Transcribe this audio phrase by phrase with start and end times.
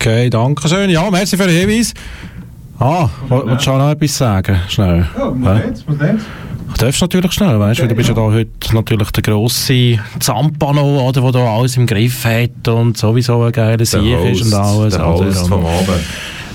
[0.00, 0.88] Okay, danke schön.
[0.88, 1.92] Ja, merci für den Hinweis.
[2.78, 4.56] Ah, willst du auch noch etwas sagen?
[4.70, 5.06] Schnell.
[5.18, 6.24] Ja, muss nicht, muss nicht.
[6.72, 11.06] Du darfst natürlich schnell, weißt du, du bist ja da heute natürlich der grosse Zampano,
[11.06, 14.00] oder, der da alles im Griff hat und sowieso ein geiler Sieg
[14.32, 14.94] ist und alles.
[14.96, 15.26] Der oder?
[15.26, 15.90] Host vom Abend.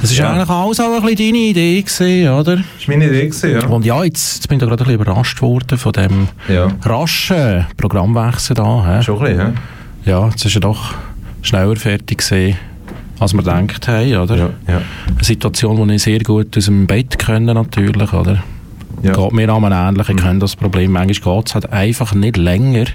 [0.02, 0.32] Es ist Ja.
[0.34, 2.56] eigentlich alles auch ein bisschen deine Idee gewesen, oder?
[2.56, 3.66] Das war meine Idee, gewesen, ja.
[3.68, 6.70] Und ja, jetzt, jetzt bin ich da gerade ein bisschen überrascht worden von dem Ja,
[6.84, 8.86] raschen Programmwechsel da.
[8.88, 9.04] Hä?
[9.04, 9.58] schon ein bisschen,
[10.06, 10.96] Ja, jetzt ist er doch
[11.44, 12.58] schneller fertig gewesen,
[13.20, 14.36] als wir gedacht haben, oder?
[14.38, 14.82] Ja, ja.
[15.08, 18.44] Eine Situation, die ich sehr gut aus dem Bett können, natürlich, oder?
[19.04, 19.14] ja.
[19.14, 20.92] Geht mir auch ähnlich, ich kenne das Problem.
[20.92, 22.86] Manchmal geht es halt einfach nicht länger.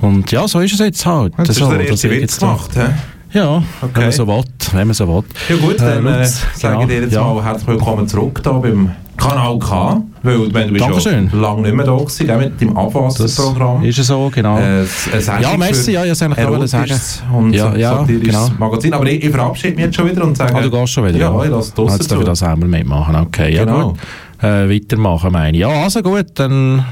[0.00, 1.34] Und ja, so ist es jetzt halt.
[1.36, 3.38] So, den das ersten wird Witz jetzt da- gemacht, hä?
[3.38, 4.00] Ja, wenn Okay.
[4.00, 4.44] man so will.
[4.72, 5.22] Wenn man so will.
[5.48, 7.22] Ja gut, dann äh, sage ich dir jetzt ja.
[7.22, 8.90] mal herzlich willkommen zurück da beim
[9.22, 11.30] Kanal K, weil wenn du bist Dankeschön.
[11.32, 13.84] ja lange nicht mehr da gewesen, gell, mit Das Abwasserprogramm.
[13.84, 14.58] ist es so, genau.
[14.58, 14.80] Äh,
[15.12, 17.52] ein Ja, merci, ja, ich wollte es eigentlich sagen.
[17.52, 18.48] Ja, ja, genau.
[18.58, 18.92] Magazin.
[18.94, 20.54] Aber ich, ich verabschiede mich jetzt schon wieder und sage...
[20.54, 21.18] ah, du gehst schon wieder?
[21.18, 23.54] Ja, ich lasse das Jetzt darf ich das einmal mitmachen, okay.
[23.54, 23.90] Ja, Genau.
[23.90, 23.98] gut.
[24.42, 25.60] Äh, weitermachen, meine ich.
[25.60, 26.84] Ja, also gut, dann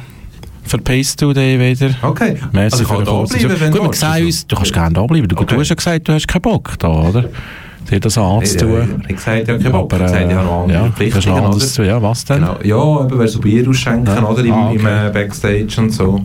[0.62, 1.90] verpisst du dich wieder.
[2.02, 4.94] Okay, Merci also ich kann da bleiben, wenn Gut, wir sehen uns, du kannst gerne
[4.94, 5.26] da bleiben.
[5.26, 5.54] Du, Okay.
[5.54, 7.24] du hast ja gesagt, du hast keinen Bock da, oder?
[7.88, 9.02] Dir das Ich, anzutun.
[9.08, 10.86] ich, ich sagte ja keinen Bock, Aber, ich sagte, ich habe noch andere ja, du
[10.90, 12.36] hast Verpflichtungen, noch anderes zu Ja, was denn?
[12.40, 12.56] Genau.
[12.62, 14.24] Ja, eben, wer so Bier ausschenken, Ja.
[14.28, 14.44] oder?
[14.44, 14.76] Im, Ah, okay.
[14.78, 16.24] im äh, Backstage und so.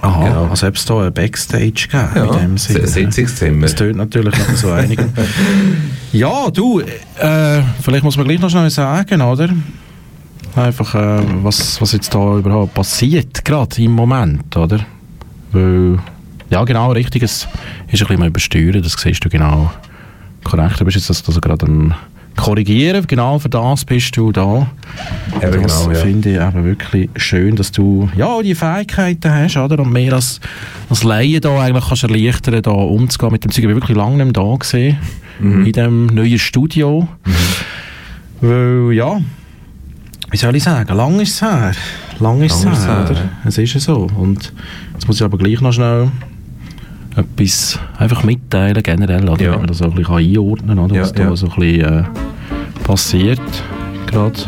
[0.00, 0.46] Aha, Genau.
[0.46, 2.80] also ob es da ein Backstage gegeben Ja, in dem Sinne.
[2.80, 3.62] ein Sitzungszimmer.
[3.62, 5.12] Das tönt natürlich noch so einigen.
[6.12, 9.48] ja, du, äh, vielleicht muss man gleich noch schnell sagen, oder?
[10.56, 14.80] Einfach, äh, was, was jetzt da überhaupt passiert, gerade im Moment, oder?
[15.52, 15.98] Weil,
[16.50, 19.70] ja genau, richtig, es ist ein bisschen mal übersteuern, das siehst du genau
[20.50, 20.80] korrekt.
[20.80, 21.94] Du bist jetzt das, das gerade am
[22.36, 24.68] korrigieren, genau für das bist du da.
[25.42, 25.98] Eben das genau, ja.
[25.98, 29.80] finde ich eben wirklich schön, dass du ja die Fähigkeiten hast, oder?
[29.80, 30.40] Und mehr als,
[30.88, 33.64] als Laie da eigentlich kannst erleichtern, da umzugehen mit dem Zeug.
[33.64, 34.98] Ich bin wirklich lange nicht mehr da gesehen,
[35.40, 35.66] Mhm.
[35.66, 37.06] in dem neuen Studio.
[38.40, 39.20] Weil, ja,
[40.30, 41.72] wie soll ich sagen, lang ist es her.
[42.20, 43.14] Lang ist es Lang ist es her, her, oder?
[43.14, 43.28] ja.
[43.46, 44.06] Es ist ja so.
[44.16, 44.52] Und
[44.94, 46.10] jetzt muss ich aber gleich noch schnell
[47.18, 49.42] etwas einfach mitteilen, generell, oder?
[49.42, 49.52] Ja.
[49.52, 50.94] Wenn man das so ein bisschen einordnen kann, oder?
[50.94, 52.04] Ja, was da so ein bisschen äh,
[52.84, 53.40] passiert
[54.06, 54.40] gerade.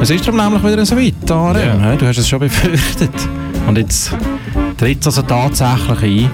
[0.00, 1.82] Es ist darum nämlich wieder so weit, Arem.
[1.82, 1.96] Ja.
[1.96, 3.10] Du hast es schon befürchtet.
[3.66, 4.14] Und jetzt
[4.76, 6.30] tritt es also tatsächlich ein.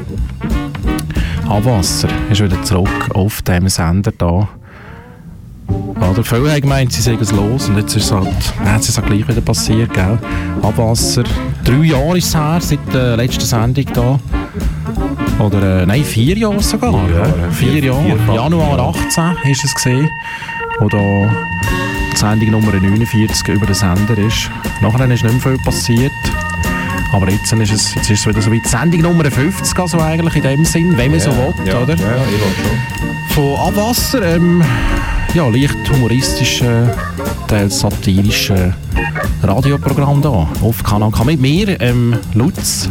[1.48, 4.48] Abwasser ist wieder zurück auf dem Sender da.
[6.10, 8.28] Oder viele haben gemeint, sie sagen es los und jetzt ist es halt,
[8.66, 10.18] jetzt ist halt gleich wieder passiert, gell?
[10.62, 11.24] Abwasser.
[11.64, 14.20] Drei Jahre ist es her, seit der letzten Sendung da.
[15.38, 16.92] Oder, äh, nein, vier Jahre sogar.
[16.92, 17.50] Vier Jahre, ja.
[17.50, 18.02] Vier, vier- Jahre.
[18.26, 18.94] vier, Januar Jahre.
[19.42, 20.08] 18 ist es gesehen,
[20.80, 20.98] wo da
[22.12, 24.50] die Sendung Nummer 49 über den Sender ist.
[24.80, 26.12] Nachher ist nicht mehr viel passiert.
[27.12, 30.00] Aber jetzt ist es, jetzt ist es wieder so wie die Sendung Nummer 50, also
[30.00, 31.94] eigentlich in dem Sinn, wenn man so will, ja, oder?
[31.94, 33.54] Ja, ja, ich will schon.
[33.56, 34.62] Von Abwasser, ähm,
[35.32, 36.92] ja, leicht humoristische,
[37.46, 38.74] teils satirische
[39.42, 41.22] Radioprogramm da auf Kanal K.
[41.24, 42.88] Mit mir, ähm, Lutz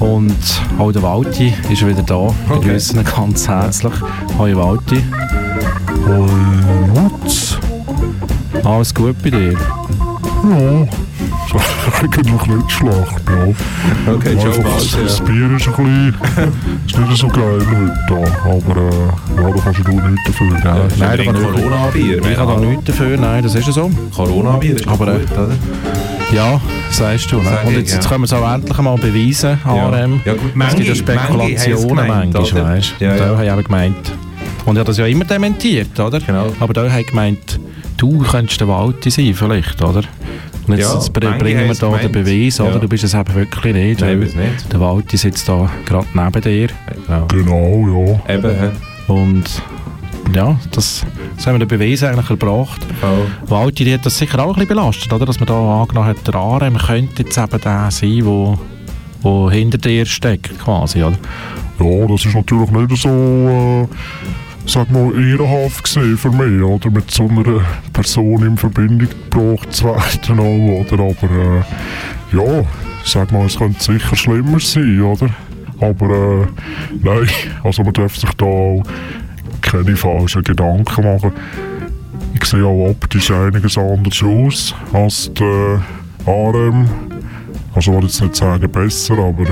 [0.00, 0.36] und
[0.78, 2.28] auch der Walti ist wieder da.
[2.48, 2.76] Okay.
[2.76, 3.92] Ihn ganz herzlich.
[4.38, 5.02] Hallo Walti.
[6.06, 6.28] Hallo
[6.94, 7.58] Lutz.
[8.64, 9.52] Alles gut bei dir?
[9.52, 10.86] Ja,
[12.00, 14.12] eigentlich nicht schlecht, ja.
[14.12, 16.14] Okay, Ja, Joe das, das Bier ist ein bisschen,
[16.86, 20.74] ist nicht so geil heute, aber äh, ja, da kannst du nichts dafür, ja.
[20.74, 22.24] Nein, Nein, da kann Corona-Bier.
[22.24, 23.90] Ich habe da nichts dafür, nein, das ist ja so.
[24.14, 25.48] Corona-Bier ist Aber, aber äh, gut, oder?
[26.32, 27.36] Ja, sagst du.
[27.38, 27.44] Ne?
[27.44, 28.10] Sag Und ich, jetzt, jetzt ja.
[28.10, 30.20] können wir es auch endlich mal beweisen, HRM.
[30.24, 32.70] Ja, gut, es gibt ja manche- Spekulationen manche gemeint, manchmal, oder?
[32.72, 33.04] weißt du.
[33.04, 33.24] Ja, Und ja.
[33.24, 34.12] da habe ich eben gemeint.
[34.66, 36.20] Und ich habe das ja immer dementiert, oder?
[36.20, 36.52] Genau.
[36.60, 37.58] Aber da habe ich gemeint,
[37.96, 40.02] du könntest der Walti sein, vielleicht, oder?
[40.66, 42.12] Und jetzt, Ja, jetzt br- manche bringen wir da den.
[42.12, 42.64] Beweis, Ja.
[42.66, 42.78] oder?
[42.78, 44.00] Du bist es eben wirklich nicht.
[44.02, 44.72] Nein, weil ich weiß nicht.
[44.72, 46.68] Der Walti sitzt da gerade neben dir.
[47.06, 47.26] Genau.
[47.28, 48.34] Genau, ja.
[48.34, 48.70] Eben?
[49.06, 49.44] Und
[50.34, 51.04] ja, das,
[51.36, 52.80] das haben wir den Beweis eigentlich erbracht.
[53.02, 53.50] Oh.
[53.50, 55.26] Walti, die hat das sicher auch ein bisschen belastet, oder?
[55.26, 58.58] Dass man da angenommen hat, der Arem könnte jetzt eben der sein, wo,
[59.22, 61.18] wo hinter dir steckt, quasi, oder?
[61.80, 63.86] Ja, das ist natürlich nicht so, äh,
[64.66, 66.90] sag mal, ehrenhaft gesehen für mich, oder?
[66.90, 67.60] Mit so einer
[67.92, 71.04] Person in Verbindung gebracht, zweiten auch, oder?
[71.04, 72.64] Aber, äh, ja,
[73.04, 75.30] sag mal, es könnte sicher schlimmer sein, oder?
[75.80, 76.46] Aber, äh,
[77.02, 77.28] nein,
[77.62, 78.82] also man darf sich da auch
[79.70, 81.32] keine falschen Gedanken machen.
[82.34, 85.82] Ich sehe auch optisch einiges anders aus als der
[86.26, 86.88] ARM.
[87.74, 89.44] Also, ich will jetzt nicht sagen besser, aber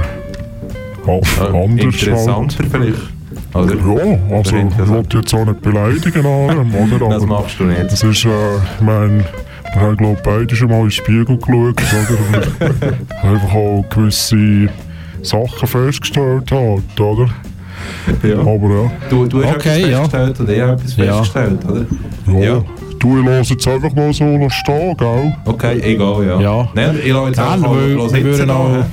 [1.06, 1.80] Äh, anders halt.
[1.80, 3.16] Interessanter vielleicht.
[3.54, 3.74] Oder?
[3.74, 7.08] Ja, also ich wollte jetzt auch nicht beleidigen, Arem, oder?
[7.10, 7.92] Das machst du nicht.
[7.92, 9.24] es ist, äh, ich meine,
[9.72, 12.66] wir haben glaube beide schon mal in den Spiegel geschaut, oder?
[13.22, 14.68] Und einfach auch gewisse
[15.22, 17.28] Sachen festgestellt hat, oder?
[18.23, 18.38] Ja.
[18.38, 19.99] Aber ja, Du, du hast Okay, etwas ja.
[20.00, 21.05] festgestellt und ich habe etwas Ja.
[21.17, 21.85] festgestellt, oder?
[22.41, 22.44] ja.
[22.55, 22.62] Ja.
[22.99, 25.37] Du, ich lasse jetzt einfach mal so stehen, gell?
[25.44, 26.41] Okay, egal, ja.
[26.41, 26.69] Ja.
[26.75, 28.85] Nein, ich lasse jetzt einfach mal wir würden auch- noch...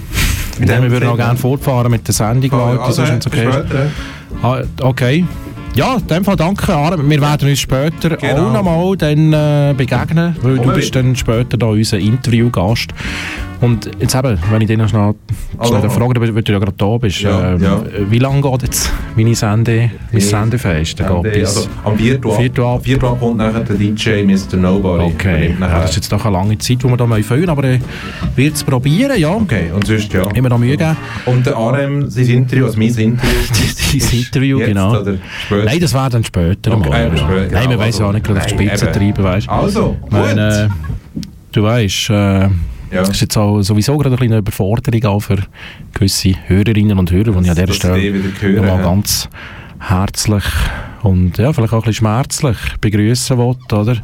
[0.68, 3.40] Ja, wir würden auch gerne fortfahren mit der Sendung, Leute, Also, das ist uns bis
[3.42, 3.51] okay.
[3.51, 3.88] später.
[4.44, 5.25] Ah, okay.
[5.75, 6.97] Ja, in dem Fall danke, Arne.
[7.09, 8.49] Wir werden uns später Genau.
[8.49, 12.93] auch nochmal dann, äh, begegnen, weil du Kommen bist dann später da unser Interviewgast.
[13.59, 15.15] Und jetzt eben, wenn ich dich noch schnell
[15.63, 17.81] schnell frage, weil du ja gerade da bist, Ja, ähm, ja.
[18.09, 21.01] wie lange geht jetzt meine Sende, mein Sendefest?
[21.01, 21.57] Und, geht äh, bis...
[21.57, 24.57] Also, am am vierten ab kommt nachher der DJ Mr.
[24.57, 25.05] Nobody.
[25.05, 27.81] okay, das ist jetzt doch eine lange Zeit, die wir da mal füllen aber ich
[28.35, 29.31] werde es probieren, ja.
[29.31, 30.29] Okay, und sonst ja.
[30.35, 30.97] Immer noch Mühe geben.
[31.25, 33.17] Und der RM, sein Interview, also mein Interview.
[33.98, 35.01] Ist Interview, jetzt genau.
[35.01, 35.66] Oder später.
[35.66, 37.18] Nein, das wäre dann später Okay, mal.
[37.18, 37.48] ja.
[37.51, 38.94] Nein, ja also- auch nicht, gerade auf die Spitze eben.
[38.94, 39.51] treiben, weißt du.
[39.51, 40.12] Also, gut.
[40.12, 40.69] meine,
[41.51, 42.50] du weißt, äh, ja.
[42.92, 45.38] das ist jetzt auch sowieso gerade eine kleine Überforderung auch für
[45.94, 48.84] gewisse Hörerinnen und Hörer, die ich an dieser Stelle hören, nochmal ja.
[48.84, 49.30] ganz
[49.80, 50.44] herzlich
[51.01, 53.98] und ja, vielleicht auch ein bisschen schmerzlich begrüßen will, oder?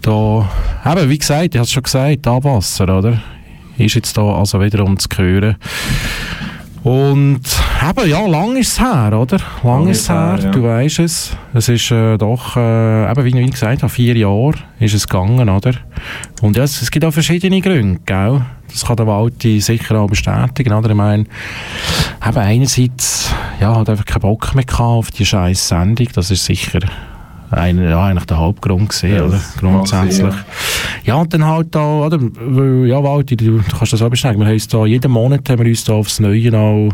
[0.00, 0.48] Da,
[0.92, 3.20] eben, wie gesagt, ich habe es schon gesagt, Abwasser, oder?
[3.76, 5.56] Ist jetzt da also wieder um zu hören.
[6.88, 7.42] Und
[7.86, 9.36] eben, ja, lang ist es her, oder?
[9.62, 10.50] Lang, Lang ist es her, her, ja.
[10.50, 11.36] du weißt es.
[11.52, 15.50] Es ist äh, doch, äh, eben, wie ich gesagt habe, vier Jahre ist es gegangen,
[15.50, 15.72] oder?
[16.40, 18.40] Und ja, es, es gibt auch verschiedene Gründe, gell?
[18.72, 20.88] Das kann der Walti sicher auch bestätigen, oder?
[20.88, 21.24] Ich meine,
[22.26, 26.46] eben einerseits, ja, hat einfach keinen Bock mehr gehabt auf die scheiß Sendung, das ist
[26.46, 26.80] sicher
[27.50, 29.40] einer, ja, eigentlich der Hauptgrund gewesen, Ja, oder?
[29.58, 30.16] Grundsätzlich.
[30.16, 30.44] sein,
[31.04, 32.18] Ja, und dann halt da, oder?
[32.20, 35.48] Weil, ja, Walti, du, du kannst das auch bestätigen, wir haben uns da, jeden Monat
[35.48, 36.90] haben wir uns da aufs Neue auch,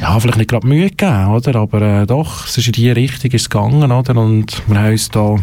[0.00, 1.56] ja, vielleicht nicht gerade Mühe gegeben, oder?
[1.60, 4.16] Aber äh, doch, es ist in die Richtung ist gegangen, oder?
[4.16, 5.36] Und wir haben uns da,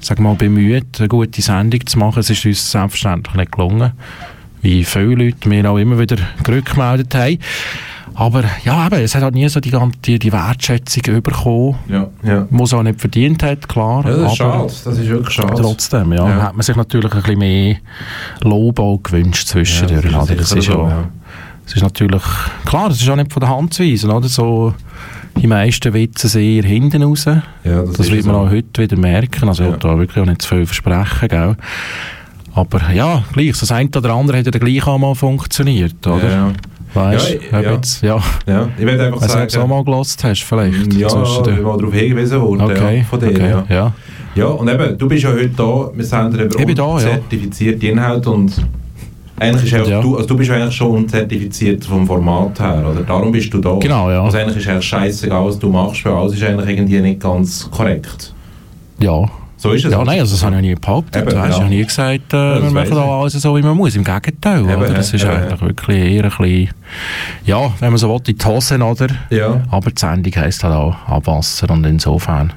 [0.00, 2.20] sag mal, bemüht, eine gute Sendung zu machen.
[2.20, 3.92] Es ist uns selbstverständlich nicht gelungen,
[4.60, 7.38] wie viele Leute mir auch immer wieder gerückgemeldet haben.
[8.14, 12.08] Aber ja, eben, es hat halt nie so die, ganze, die, die Wertschätzung bekommen, Ja,
[12.22, 12.46] ja.
[12.50, 14.04] die es auch nicht verdient hat, klar.
[14.06, 14.62] Ja, das ist schade.
[14.84, 15.54] Das ist wirklich schade.
[15.62, 16.42] Trotzdem, ja, Ja.
[16.42, 17.76] hat man sich natürlich ein bisschen mehr
[18.42, 20.04] Lob auch gewünscht zwischendurch.
[20.10, 21.04] Ja, das ist so, ja, ja.
[21.66, 22.22] es ist natürlich,
[22.66, 24.28] klar, das ist auch nicht von der Hand zu weisen, oder?
[24.28, 24.74] So,
[25.40, 27.24] die meisten Witze sehr hinten raus.
[27.24, 28.40] Ja, das, Das ist wird man so.
[28.42, 29.48] auch heute wieder merken.
[29.48, 29.72] Also, ich Ja.
[29.74, 31.56] will da wirklich auch nicht zu viel versprechen, gell?
[32.54, 36.30] Aber ja, gleich, so das eine oder andere hat ja gleich auch mal funktioniert, oder?
[36.30, 36.52] Ja,
[36.94, 37.72] Weißt Ja, du, ja.
[37.72, 38.20] jetzt, ja.
[38.46, 38.68] ja.
[38.78, 39.70] Ich werde einfach Also, ob du es auch sagen...
[39.70, 40.92] mal gelost hast, vielleicht.
[40.94, 41.56] Ja, zwischendurch.
[41.56, 43.28] ich mal darauf hingewiesen worden Okay, ja, von dir.
[43.30, 43.64] okay, Ja.
[43.68, 43.92] ja.
[44.34, 47.90] ja, und eben, du bist ja heute da, wir senden eben Ich bin da, ja.
[47.90, 48.52] Inhalte und
[49.40, 50.00] eigentlich ist auch, Ja.
[50.02, 53.02] du, also du bist ja eigentlich schon unzertifiziert vom Format her, oder?
[53.02, 53.76] Darum bist du da.
[53.80, 54.22] Genau, ja.
[54.22, 57.68] Also eigentlich ist eigentlich scheißegal, was du machst, weil alles ist eigentlich irgendwie nicht ganz
[57.70, 58.32] korrekt.
[59.00, 59.24] Ja.
[59.62, 59.92] So ist es.
[59.92, 61.22] Ja, nein, also das habe ich nie behauptet.
[61.22, 61.62] Eben, du hast ja.
[61.62, 63.94] ja nie gesagt, äh, das wir machen da alles so, wie man muss.
[63.94, 64.62] Im Gegenteil.
[64.62, 64.92] Eben, oder?
[64.92, 66.70] Das ja, ist eben, eigentlich wirklich eher ein bisschen,
[67.44, 69.06] ja, wenn man so will, in die Hosen, oder?
[69.30, 69.62] Ja.
[69.70, 72.52] Aber die Sendung heisst halt auch Abwasser und insofern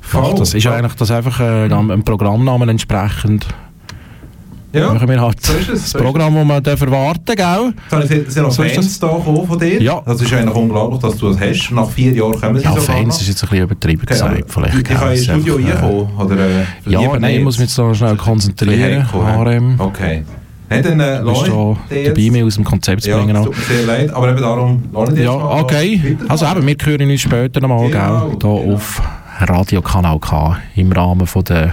[0.00, 3.48] Voll, das ist eigentlich das einfach äh, einem Programmnamen entsprechend
[4.74, 7.36] Ja, machen wir halt so ist es, das so Programm, das man darf erwarten
[8.04, 9.80] ich gesehen, es sind noch So Fans da gekommen von dir.
[9.82, 10.02] Ja.
[10.04, 11.70] Das ist eigentlich unglaublich, dass du das hast.
[11.70, 13.20] Nach vier Jahren kommen sie Ja, Fans noch.
[13.20, 14.44] ist jetzt ein bisschen übertrieben Okay, gesagt.
[14.52, 14.82] Vielleicht, gell?
[14.96, 16.08] können Es ins Studio äh, reinkommen?
[16.18, 17.44] Oder, äh, Ja, nein, ich nicht?
[17.44, 19.06] muss mich jetzt da schnell konzentrieren.
[19.12, 19.36] Ja.
[19.44, 19.74] HRM.
[19.80, 20.24] Okay.
[20.70, 21.48] Nein, dann äh, lass ich
[22.06, 23.36] dabei, mich aus dem Konzept zu Ja, bringen.
[23.36, 23.44] auch.
[23.44, 26.16] tut mir sehr leid, aber eben darum lass ich Ja, okay.
[26.28, 28.30] Also eben, wir hören uns später nochmal, Genau, gell?
[28.30, 28.74] Hier genau.
[28.74, 29.02] auf
[29.40, 31.72] Radio Kanal K im Rahmen von der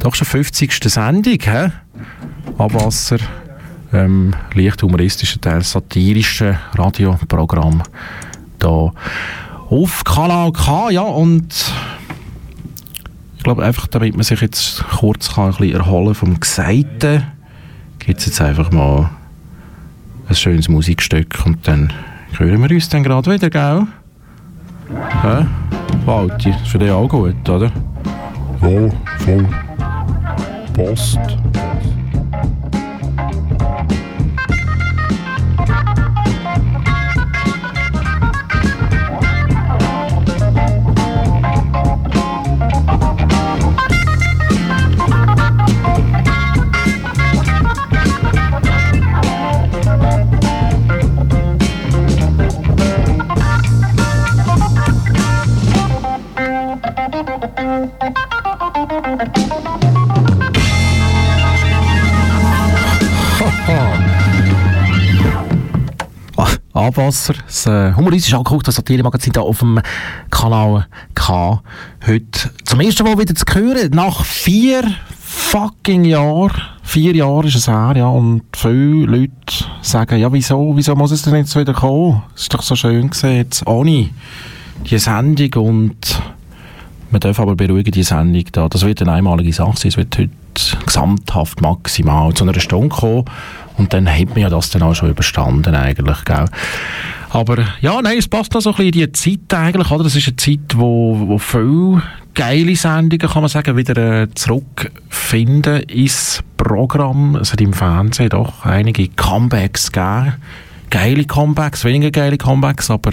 [0.00, 0.72] doch schon 50.
[0.84, 1.70] Sendung, hä?
[2.58, 3.18] Abwasser.
[3.92, 7.82] Ähm, leicht humoristischer Teil, satirische Radioprogramm
[8.58, 8.92] da
[9.70, 11.72] auf Kanal K, ja, und
[13.36, 17.24] ich glaube einfach, damit man sich jetzt kurz kann ein bisschen erholen vom Gesagten,
[17.98, 19.10] gibt es jetzt einfach mal
[20.28, 21.92] ein schönes Musikstück und dann
[22.36, 23.86] hören wir uns dann gerade wieder, gell?
[25.22, 25.46] Hä?
[26.04, 27.70] Walti, ist für dich auch gut, oder?
[28.62, 29.67] Ja, voll.
[30.78, 31.18] Passt.
[66.88, 69.80] Abwasser, das äh, humoristische das Satire-Magazin hier auf dem
[70.30, 71.62] Kanal K.
[72.06, 74.82] Heute zum ersten Mal wieder zu hören, nach vier
[75.18, 76.62] fucking Jahren.
[76.82, 79.32] Vier Jahre ist es her, ja, und viele Leute
[79.82, 82.22] sagen, ja, wieso, wieso muss es denn jetzt wieder kommen?
[82.34, 84.08] Es ist doch so schön gewesen, jetzt ohne
[84.90, 86.22] die Sendung und
[87.10, 90.16] man darf aber beruhigen, die Sendung da, das wird eine einmalige Sache sein, es wird
[90.18, 90.30] heute
[90.84, 93.24] gesamthaft maximal zu einer Stunde kommen
[93.76, 96.46] und dann hat man ja das dann auch schon überstanden eigentlich, gell?
[97.30, 100.04] Aber ja, nein, es passt noch so ein bisschen in die Zeit eigentlich, oder?
[100.04, 102.02] Das ist eine Zeit, wo, wo viele
[102.34, 107.36] geile Sendungen, kann man sagen, wieder äh, zurückfinden ins Programm.
[107.36, 110.34] Es hat im Fernsehen doch einige Comebacks gegeben.
[110.88, 113.12] Geile Comebacks, weniger geile Comebacks, aber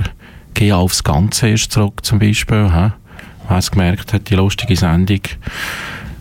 [0.54, 2.72] geh aufs Ganze erst zurück zum Beispiel.
[2.72, 2.92] He?
[3.48, 5.22] Wer es gemerkt hat, die lustige Sendung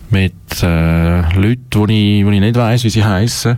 [0.09, 3.57] mit äh, Leuten, wo ich, wo ich nicht weiss, wie sie heißen.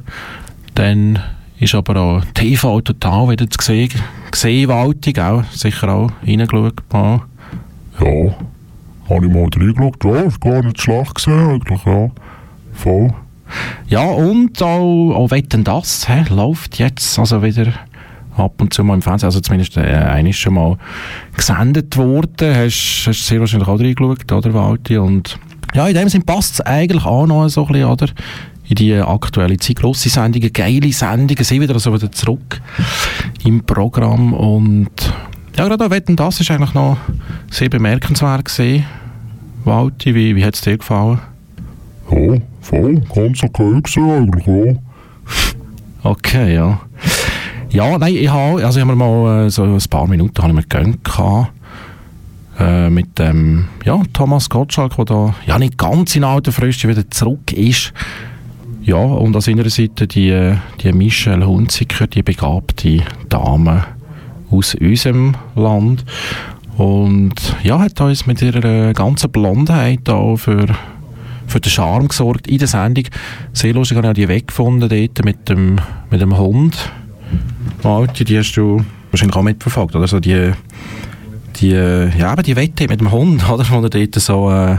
[0.75, 1.19] Dann
[1.59, 3.89] ist aber auch TV total wieder zu sehen.
[4.31, 5.43] Gesehen, Waltung auch.
[5.51, 6.81] Sicher auch reingeschaut.
[6.91, 7.21] Ja.
[7.99, 8.35] Ja,
[9.09, 10.03] habe ich mal reingeschaut.
[10.03, 12.09] Ja, ist gar nicht schlecht gesehen eigentlich, ja.
[12.73, 13.13] Voll.
[13.87, 17.71] Ja, und auch, auch Wetten das hä, läuft jetzt also wieder
[18.37, 20.77] ab und zu mal im Fernsehen, also zumindest äh, eines schon mal
[21.35, 22.55] gesendet worden.
[22.55, 24.97] Hast, hast sehr wahrscheinlich auch reingeschaut, oder Walti?
[24.97, 25.39] Und
[25.73, 28.07] ja, in dem Sinn passt es eigentlich auch noch so ein bisschen, oder?
[28.69, 29.77] In die aktuelle Zeit.
[29.77, 32.61] Grosse Sendungen, geile Sendungen, sind wieder so wieder zurück
[33.45, 34.89] im Programm und
[35.57, 36.97] ja, gerade auch Wetten, das ist eigentlich noch
[37.49, 38.85] sehr bemerkenswert gesehen.
[39.63, 41.19] Walti, wie, wie hat es dir gefallen?
[42.11, 43.01] Ja, voll.
[43.13, 44.73] Ganz okay gesehen eigentlich, ja.
[46.03, 46.79] Okay, ja.
[47.77, 50.49] Ja, nein, ich habe, also ich habe mir mal äh, so ein paar Minuten habe
[50.49, 51.07] ich mir gegönnt
[52.59, 57.07] äh, mit dem, ja, Thomas Gottschalk, der da, ja, nicht ganz in alter Früchte wieder
[57.11, 57.93] zurück ist.
[58.81, 63.83] Ja, und an seiner Seite die, die Michelle Hunziker, die begabte Dame
[64.49, 66.03] aus unserem Land.
[66.77, 70.65] Und ja, hat uns mit ihrer ganzen Blondheit auch für,
[71.45, 73.03] für den Charme gesorgt in der Sendung.
[73.53, 75.75] Sehr lustig habe ich auch die weggefunden dort mit dem,
[76.09, 76.75] mit dem Hund.
[77.83, 80.07] Malte, die hast du wahrscheinlich auch mitverfolgt, oder?
[80.07, 80.51] So die,
[81.57, 83.65] die, ja, aber die Wette mit dem Hund, oder?
[83.69, 84.77] Wo er dort so äh,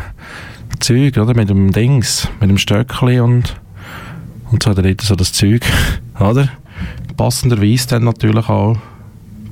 [0.81, 1.35] Zeug, oder?
[1.35, 3.57] Mit dem Dings, mit dem Stöckli und,
[4.50, 5.62] und so hat er dort so das Zeug,
[6.21, 6.49] oder?
[7.17, 8.76] Passenderweise dann natürlich auch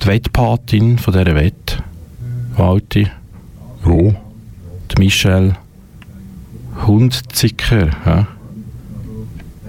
[0.02, 1.82] die Wettpatin von dieser Wette,
[2.56, 3.10] Walti,
[3.84, 4.14] Ja,
[4.90, 5.56] die Michelle
[6.86, 8.26] Hundzicker, ja.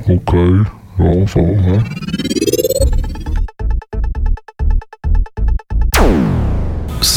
[0.08, 0.64] okay.
[1.00, 1.84] Ja, voll, ja.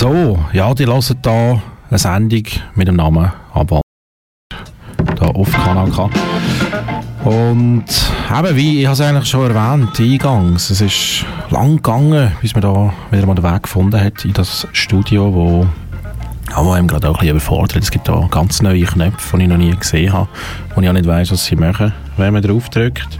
[0.01, 3.83] So, ja, die hören hier eine Sendung mit dem Namen Abwald.
[5.17, 6.09] Da auf Kanal K.
[7.23, 12.63] Und eben, wie ich es eigentlich schon erwähnt, eingangs, es ist lang gegangen, bis man
[12.63, 15.67] da wieder mal den Weg gefunden hat in das Studio, wo,
[16.57, 17.83] wo einem gerade auch ein bisschen überfordert.
[17.83, 20.31] Es gibt da ganz neue Knöpfe, die ich noch nie gesehen habe,
[20.75, 23.19] wo ich auch nicht weiss, was sie machen, wenn man drauf drückt.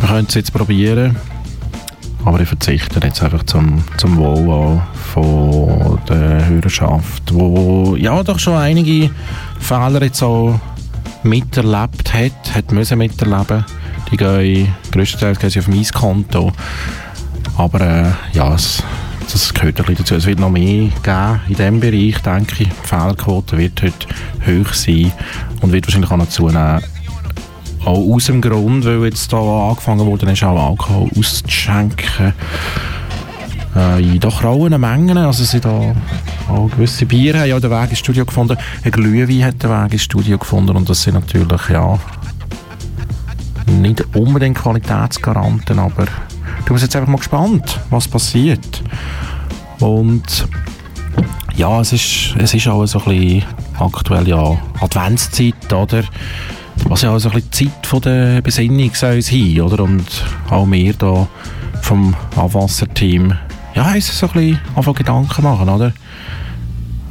[0.00, 1.14] Wir können es jetzt probieren.
[2.24, 4.80] Aber ich verzichte jetzt einfach zum, zum Wohl
[5.14, 9.10] von der Hörerschaft, wo ja doch schon einige
[9.60, 10.60] Fehler jetzt auch
[11.22, 13.64] miterlebt hat, hat müssen miterleben.
[14.10, 16.52] Die gehen größtenteils gehen sie auf mein Konto.
[17.56, 18.82] Aber äh, ja, es,
[19.30, 20.14] das gehört ein bisschen dazu.
[20.14, 22.68] Es wird noch mehr geben in diesem Bereich, denke ich.
[22.68, 24.06] Die Fehlerquote wird heute
[24.46, 25.12] hoch sein
[25.60, 26.82] und wird wahrscheinlich auch noch zunehmen.
[27.84, 32.34] Auch aus dem Grund, weil jetzt da angefangen wurde, ist auch Alkohol auszuschenken.
[33.76, 35.18] Äh, in doch rauen Mengen.
[35.18, 35.94] Also sind da
[36.48, 38.56] auch gewisse Biere haben ja den Weg ins Studio gefunden.
[38.82, 41.98] Ein Glühwein hat den Weg ins Studio gefunden und das sind natürlich, ja,
[43.66, 46.06] nicht unbedingt Qualitätsgaranten, aber
[46.64, 48.82] du bist jetzt einfach mal gespannt, was passiert.
[49.80, 50.48] Und
[51.54, 53.44] ja, es ist, es ist auch so ein bisschen
[53.78, 56.02] aktuell ja Adventszeit, oder?
[56.86, 59.82] Was ja auch so ein bisschen die Zeit der Besinnung soll sein, oder?
[59.82, 61.26] Und auch wir da
[61.82, 63.34] vom Abwasserteam,
[63.74, 65.92] ja, uns so ein bisschen einfach Gedanken machen, oder?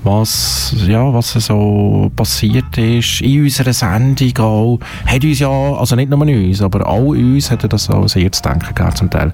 [0.03, 6.09] Was, ja, was so passiert ist in unserer Sendung auch, hat uns ja, also nicht
[6.09, 9.33] nur uns, aber auch uns hat das auch sehr zu denken gegeben zum Teil.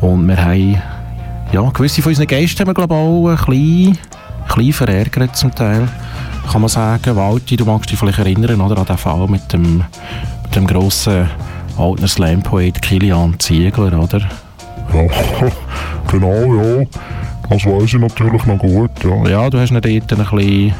[0.00, 0.82] Und wir haben,
[1.52, 5.36] ja, gewisse von unseren Gästen haben wir, glaube ich, auch ein bisschen, ein bisschen verärgert
[5.36, 5.88] zum Teil
[6.50, 7.16] kann man sagen.
[7.16, 9.84] Walti, du magst dich vielleicht erinnern oder, an den Fall mit dem,
[10.42, 11.28] mit dem grossen
[11.78, 14.20] Altner Slam-Poet Kilian Ziegler, oder?
[14.92, 15.02] Ja,
[16.10, 16.84] genau, ja.
[17.50, 19.28] Das weiß ich natürlich noch gut, ja.
[19.28, 20.74] Ja, du hast ihn dort ein bisschen...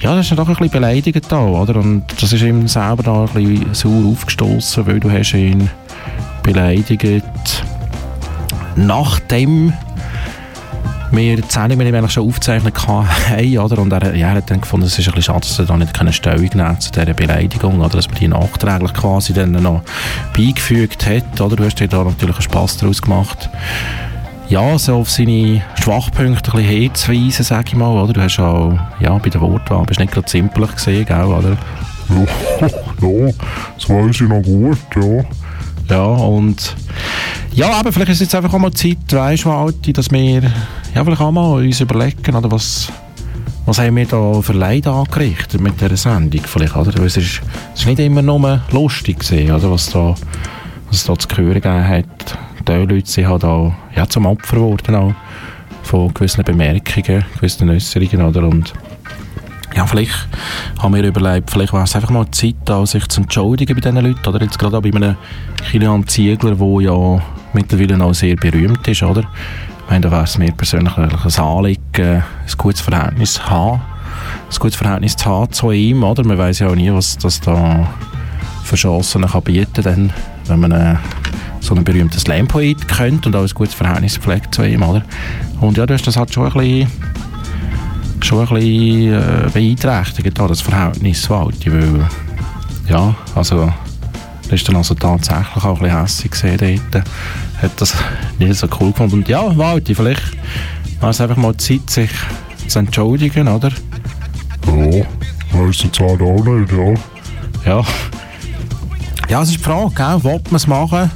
[0.00, 1.76] Ja, das ist doch ein bisschen beleidigt da, oder?
[1.76, 5.70] Und das ist ihm selber da ein bisschen sauer aufgestoßen, weil du hast ihn
[6.42, 7.24] beleidigt.
[8.74, 9.72] Nachdem
[11.12, 13.08] wir die Sendung mit ihm eigentlich schon aufgezeichnet haben,
[13.58, 13.78] oder?
[13.78, 15.76] Und er, ja, er hat dann gefunden, es ist ein bisschen schade, dass er da
[15.76, 17.90] nicht keine Stellung nehmen zu dieser Beleidigung, oder?
[17.90, 19.82] Dass man die nachträglich quasi dann noch
[20.36, 21.56] beigefügt hat, oder?
[21.56, 23.48] Du hast dir da natürlich einen Spass daraus gemacht.
[24.48, 28.12] ja, so auf seine Schwachpunkte ein bisschen hinzuweisen, sag ich mal, oder?
[28.12, 31.56] Du hast auch, ja, bei der Wortwahl bist nicht gerade simpel gesehen, gell, oder?
[32.10, 33.30] Ja, ja,
[33.76, 35.24] das weiß ich noch gut, ja.
[35.88, 36.76] Ja, und
[37.52, 40.42] ja, aber vielleicht ist es jetzt einfach auch mal Zeit, weißt du, Walti, dass wir
[40.94, 42.92] ja, vielleicht auch mal uns überlegen, oder was,
[43.64, 47.02] was haben wir da für Leid angerichtet mit dieser Sendung vielleicht, oder?
[47.02, 47.40] Es ist
[47.86, 49.70] nicht immer nur lustig gewesen, oder?
[49.70, 50.14] Was da,
[50.88, 52.38] was es da zu hören gegeben hat.
[52.68, 55.14] Die Leute sind halt auch, ja, zum Opfer geworden auch
[55.82, 58.44] von gewissen Bemerkungen, gewissen Äußerungen, oder?
[58.46, 58.72] Und
[59.74, 60.28] ja, vielleicht
[60.78, 64.28] haben wir überlegt, vielleicht wäre es einfach mal Zeit, sich zu entschuldigen bei diesen Leuten,
[64.28, 64.42] oder?
[64.42, 65.16] Jetzt gerade auch bei einem
[65.70, 67.22] Kilian Ziegler, der ja
[67.54, 69.24] mittlerweile auch sehr berühmt ist, oder?
[69.88, 72.24] Meine, da wäre es mir persönlich ein Anliegen, ein
[72.56, 76.24] gutes Verhältnis zu haben, ein gutes Verhältnis zu haben zu ihm, oder?
[76.24, 77.86] Man weiß ja auch nie, was das da
[78.64, 80.12] für Chancen kann bieten kann,
[80.46, 80.96] wenn man äh,
[81.60, 85.02] so einen berühmten Slam-Poet kennt und auch ein gutes Verhältnis pflegt zu ihm, oder?
[85.60, 86.90] Und ja, das halt schon ein bisschen
[88.20, 92.08] schon ein bisschen äh, beeinträchtigt, das Verhältnis Walti, weil
[92.88, 93.72] ja, also
[94.44, 97.06] das ist dann also tatsächlich auch ein bisschen hässlich gesehen dort.
[97.62, 97.96] Hat das
[98.38, 99.16] nicht so cool gefunden.
[99.16, 100.22] Und ja, Walti, vielleicht
[101.00, 102.10] war es einfach mal Zeit, sich
[102.66, 103.70] zu entschuldigen, oder?
[104.66, 106.94] Ja, jetzt halt auch nicht, ja.
[107.64, 107.84] Ja.
[109.28, 110.24] Ja, es ist die Frage, gell?
[110.24, 111.10] Will man es machen?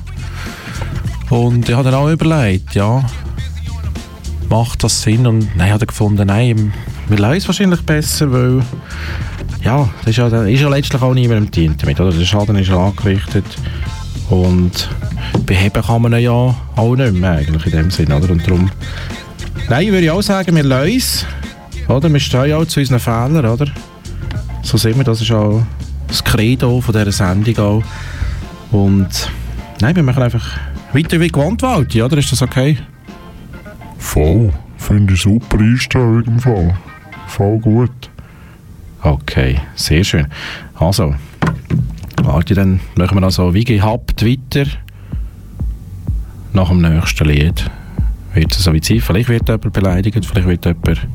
[1.31, 3.05] Und ich habe dann auch überlegt, ja,
[4.49, 5.27] macht das Sinn?
[5.27, 6.73] Und dann hat er gefunden, nein,
[7.09, 8.63] wir lassen es wahrscheinlich besser, weil
[9.63, 12.13] ja, das ist ja, ist ja letztlich auch niemandem dient damit, oder?
[12.13, 13.45] Der Schaden ist ja angerichtet
[14.31, 14.89] und
[15.45, 18.31] beheben kann man ihn ja auch nicht mehr eigentlich in dem Sinn, oder?
[18.31, 18.71] Und darum,
[19.69, 21.27] nein, würde ich auch sagen, wir lassen es,
[21.89, 22.13] oder?
[22.13, 23.67] Wir stehen ja auch zu unseren Fehlern, oder?
[24.63, 25.63] So sehen wir, das ist auch
[26.09, 27.83] das Credo von dieser Sendung auch.
[28.73, 29.31] Und
[29.81, 30.59] nein, wir machen einfach
[30.93, 32.19] weiter wie gewohnt, Walti, oder?
[32.19, 32.79] Ist das okay?
[33.99, 34.53] Voll.
[34.77, 36.77] Finde ich super Einstellung im Fall.
[37.27, 38.11] Voll gut.
[39.03, 40.27] Okay, sehr schön.
[40.75, 41.15] Also,
[42.23, 44.69] warte, dann machen wir also wie gehabt weiter.
[46.53, 47.71] Nach dem nächsten Lied
[48.35, 49.01] wird es so wie sein.
[49.01, 51.07] Vielleicht wird jemand beleidigt, vielleicht wird jemand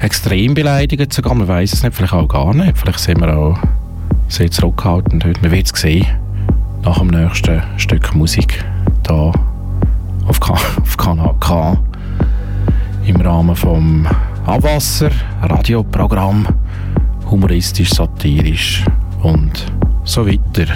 [0.00, 1.34] extrem beleidigt sogar.
[1.34, 2.76] Man weiß es nicht, vielleicht auch gar nicht.
[2.76, 3.58] Vielleicht sind wir auch
[4.28, 5.40] sehr zurückhaltend heute.
[5.40, 6.06] Man wird es sehen.
[6.84, 8.64] Nach dem nächsten Stück Musik
[9.04, 9.32] da
[10.26, 11.78] auf, K auf Kanal K
[13.06, 14.06] im Rahmen vom
[14.46, 15.10] Abwasser
[15.42, 16.46] Radioprogramm
[17.30, 18.84] humoristisch, satirisch
[19.22, 19.66] und
[20.04, 20.66] so weiter.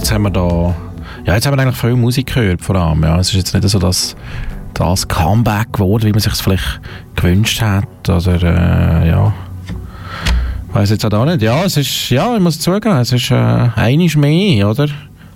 [0.00, 0.74] Jetzt, haben wir da.
[1.26, 3.02] Ja, jetzt haben wir eigentlich viel Musik gehört, vor allem.
[3.02, 4.16] Ja, es ist jetzt nicht so, dass
[4.72, 6.80] das Comeback geworden, wie man sich vielleicht
[7.16, 8.08] gewünscht hat.
[8.08, 9.34] Oder, äh, ja.
[10.72, 11.42] Weiß jetzt auch nicht.
[11.42, 14.88] Ja, es ist, ja, ich muss zugeben, es ist äh, einiges mehr, oder?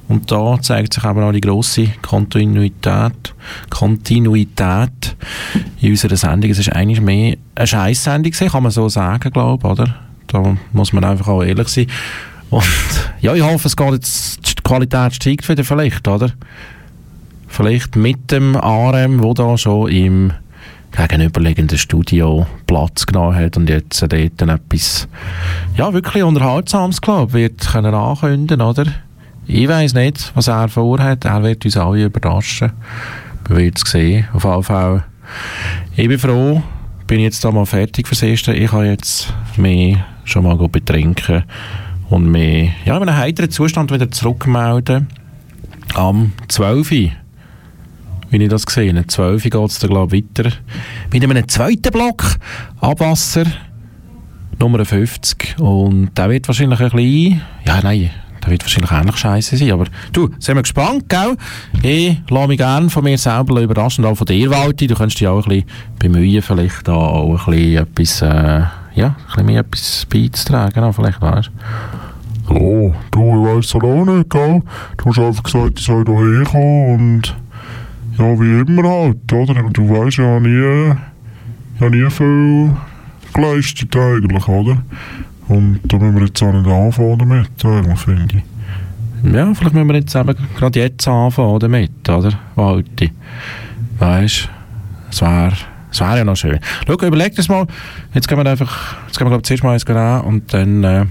[0.09, 3.35] Und da zeigt sich eben auch die grosse Kontinuität,
[3.69, 5.17] Kontinuität
[5.81, 6.51] in unserer Sendung.
[6.51, 9.95] Es ist einiges mehr eine Scheiß-Sendung kann man so sagen, glaube ich, oder?
[10.27, 11.87] Da muss man einfach auch ehrlich sein.
[12.51, 12.65] Und
[13.21, 16.31] ja, ich hoffe, es geht jetzt, Qualität steigt wieder vielleicht, oder?
[17.47, 20.33] Vielleicht mit dem ARM, wo da schon im
[20.97, 25.09] gegenüberliegenden Studio Platz genommen hat und jetzt dort etwas,
[25.77, 28.87] ja, wirklich Unterhaltsames, glaube wird können ankündigen, oder?
[29.47, 31.25] Ich weiss nicht, was er vorhat.
[31.25, 32.73] Er wird uns alle überraschen.
[33.47, 34.27] Wir werden es sehen.
[34.33, 35.05] Auf jeden Fall.
[35.97, 36.63] Ich bin froh,
[37.07, 38.55] bin jetzt da mal fertig fürs Erste.
[38.55, 41.45] Ich kann jetzt mich schon mal betrinken
[42.11, 45.09] und mich ja, in einem heiteren Zustand wieder zurückmelden.
[45.95, 46.91] am 12.
[46.91, 47.11] Uhr,
[48.31, 49.07] wie ich das gesehen habe.
[49.07, 50.51] 12 Uhr geht es dann, glaube ich, weiter.
[51.13, 52.37] Mit einem zweiten Block,
[52.81, 53.45] Abwasser,
[54.59, 55.59] Nummer 50.
[55.59, 58.11] Und der wird wahrscheinlich ein bisschen, ja nein,
[58.43, 59.73] der wird wahrscheinlich ähnlich scheiße sein.
[59.73, 61.37] Aber du, sind wir gespannt, gell?
[61.83, 64.87] Ich lasse mich gerne von mir selber überraschen und auch von dir, Walti.
[64.87, 68.63] Du kannst dich auch ein bisschen bemühen, vielleicht auch ein bisschen etwas, äh,
[68.95, 71.51] ja, ein bisschen etwas beizutragen, auch vielleicht, weißt
[72.49, 72.55] du.
[72.55, 74.63] Ja, du, ich weiss es auch nicht, gell?
[74.97, 77.37] Du hast einfach gesagt, ich soll hierher kommen und
[78.19, 79.55] ja, wie immer halt, oder?
[79.73, 80.95] Du weißt ja nie,
[81.81, 82.77] ja nie viel
[83.33, 84.79] geleistet eigentlich, oder?
[85.49, 89.33] Und da müssen wir jetzt auch nicht anfangen damit, eigentlich, finde ich.
[89.33, 92.33] Ja, vielleicht müssen wir jetzt eben gerade jetzt anfangen damit, oder?
[92.55, 93.11] Walti.
[93.99, 94.49] Weißt du,
[95.11, 95.57] es wäre
[95.95, 96.59] es wär ja noch schön.
[96.87, 97.67] Schau, überleg das mal.
[98.13, 100.85] Jetzt gehen wir einfach, jetzt gehen wir glaube ich zuerst mal eins an und dann,
[100.85, 101.07] äh,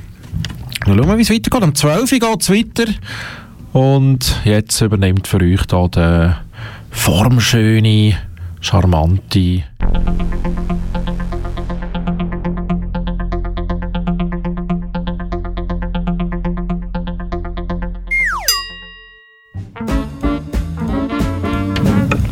[0.85, 1.63] dann schauen wir, wie es weitergeht.
[1.63, 2.11] Am 12.
[2.11, 2.91] Uhr geht es weiter.
[3.71, 6.37] Und jetzt übernimmt für euch da der
[6.91, 8.17] formschöne,
[8.61, 9.63] charmante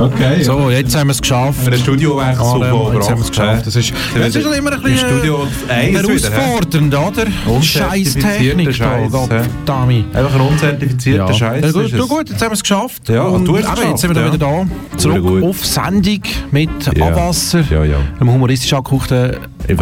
[0.02, 0.44] Okay.
[0.44, 1.68] So, jetzt haben wir es geschafft.
[1.68, 3.68] Ein Studiowechsel von jetzt haben wir es geschafft.
[3.68, 6.18] Das ist, das ist immer ein bisschen Studio 1 wieder, hä?
[6.38, 7.62] herausfordernd, oder?
[7.62, 9.42] Scheiß Technik da, Scheiß, hä?
[9.66, 10.16] Goddammit.
[10.16, 11.34] Einfach ein unzertifizierter Ja.
[11.34, 11.64] Scheiß.
[11.66, 13.10] Ja, gut, gut, jetzt haben wir es geschafft.
[13.10, 14.98] Ja, und du hast eben, jetzt sind wir geschafft, wieder da.
[14.98, 17.08] Zurück auf Sendung mit Ja.
[17.08, 17.64] Abwasser.
[17.70, 17.98] Ja, ja.
[18.20, 19.36] Einem humoristisch angehauchten,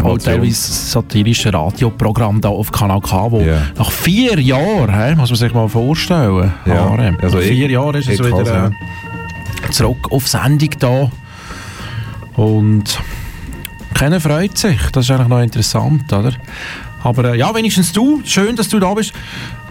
[0.03, 3.61] auch teilweise satirischen Radioprogramm da auf Kanal K, wo Ja.
[3.77, 6.89] nach vier Jahren, hä, muss man sich mal vorstellen, Ja.
[7.21, 8.69] Also nach vier Jahren ist es wieder äh,
[9.71, 11.11] zurück auf Sendung da.
[12.35, 12.99] Und
[13.93, 14.79] keiner freut sich.
[14.91, 16.31] Das ist eigentlich noch interessant, oder?
[17.03, 18.21] Aber äh, ja, wenigstens du.
[18.25, 19.13] Schön, dass du da bist.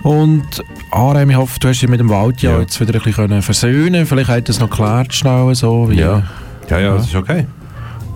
[0.02, 2.60] Und Arem, ich hoffe, du hast dich mit dem Wald ja, Ja.
[2.60, 5.90] jetzt wieder ein bisschen können versöhnen Vielleicht hat es noch geklärt, schnell so.
[5.90, 6.22] Wie, Ja.
[6.70, 7.46] Ja, ja, das ist okay.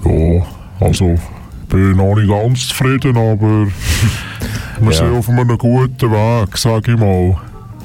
[0.04, 0.42] Ja,
[0.86, 3.66] also, ich bin noch nicht ganz zufrieden, aber
[4.80, 4.92] wir Ja.
[4.92, 7.36] sind auf einem guten Weg, sag ich mal.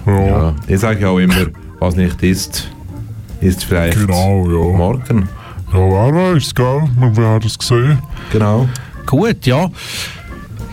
[0.06, 0.54] Ja, Ja.
[0.68, 1.48] Ich sage ja auch immer,
[1.80, 2.70] was nicht ist,
[3.41, 4.78] ist vielleicht genau, ja.
[4.78, 5.30] morgen.
[5.73, 6.84] Ja, wer weiß, gell?
[6.97, 8.00] Wir werden es sehen.
[8.32, 8.67] Genau.
[9.06, 9.69] Gut, ja.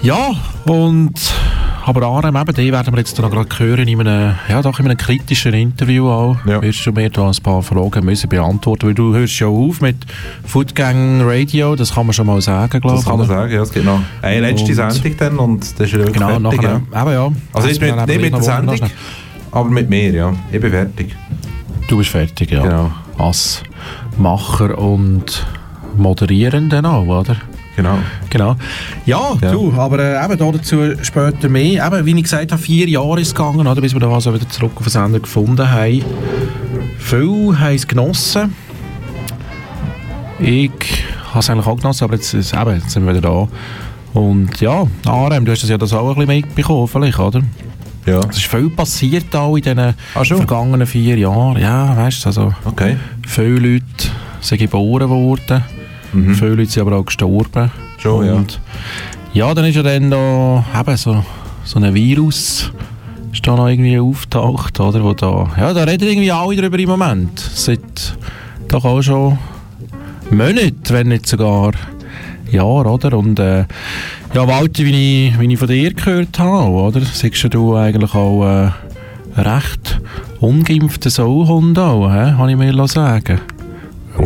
[0.02, 0.32] Ja,
[0.66, 1.12] und
[1.86, 4.86] aber Arem, eben, die werden wir jetzt noch gerade hören in einem, ja, doch in
[4.86, 6.36] einem kritischen Interview auch.
[6.46, 6.62] Ja.
[6.62, 9.96] Wirst du mir da ein paar Fragen müssen beantworten, weil du hörst ja auf mit
[10.46, 13.06] Foodgang Radio, das kann man schon mal sagen, glaube Das ich.
[13.08, 13.36] kann man oder?
[13.36, 13.52] sagen.
[13.52, 16.62] Ja, es gibt noch eine letzte Und- Sendung dann und das ist ja Genau, fertig.
[16.62, 17.02] nachher, Ja.
[17.02, 17.32] eben ja.
[17.52, 18.78] Also nicht mit, nicht mit der Sendung,
[19.52, 20.32] aber mit mir, ja.
[20.52, 21.14] Ich bin fertig.
[21.88, 22.62] Du bist fertig, ja.
[22.62, 22.90] Genau.
[23.18, 23.62] Als
[24.18, 25.44] Macher und
[25.96, 27.36] Moderierender auch, oder?
[27.76, 27.98] Genau.
[28.30, 28.56] Genau.
[29.04, 29.52] Ja, Ja.
[29.52, 31.84] du, aber äh, eben da dazu später mehr.
[31.86, 34.32] Eben, wie ich gesagt habe, vier Jahre ist es gegangen, oder, bis wir da also
[34.32, 36.04] wieder zurück auf den Sender gefunden haben.
[36.98, 38.54] Viele haben es genossen.
[40.38, 40.70] Ich
[41.30, 43.48] habe es eigentlich auch genossen, aber jetzt, ist- eben, jetzt sind wir wieder da.
[44.20, 47.42] Und ja, Arem, du hast das ja das auch ein bisschen mitbekommen, vielleicht, oder?
[48.06, 48.20] Ja.
[48.28, 51.56] Es ist viel passiert auch in diesen Ah, vergangenen vier Jahren.
[51.60, 52.96] Ja, weißt du, also Okay.
[53.26, 53.84] viele Leute
[54.40, 55.62] sind geboren worden,
[56.12, 56.34] Mhm.
[56.34, 57.70] viele Leute sind aber auch gestorben.
[57.98, 58.34] Schon, ja.
[58.34, 58.60] Und
[59.32, 61.24] ja, dann ist ja dann da eben so,
[61.64, 62.70] so ein Virus
[63.32, 65.02] ist da noch irgendwie auftaucht, oder?
[65.02, 67.38] Wo da, ja, da reden irgendwie alle drüber im Moment.
[67.40, 68.16] Seit
[68.68, 69.38] doch auch schon
[70.30, 71.72] Monaten, wenn nicht sogar
[72.54, 73.16] Jahre, oder?
[73.16, 73.64] Und äh,
[74.34, 77.00] ja, Walter, wie ich, wie ich von dir gehört habe, oder?
[77.00, 78.70] Siehst du eigentlich auch äh,
[79.36, 80.00] einen recht
[80.40, 82.08] ungeimpften Sauhund auch?
[82.08, 83.40] Kann ich mir sagen.
[84.18, 84.24] Ja,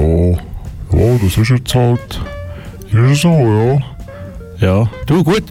[0.93, 2.21] ja, das ist jetzt halt.
[2.91, 3.79] Ist so, ja.
[4.61, 5.45] Ja, du, gut.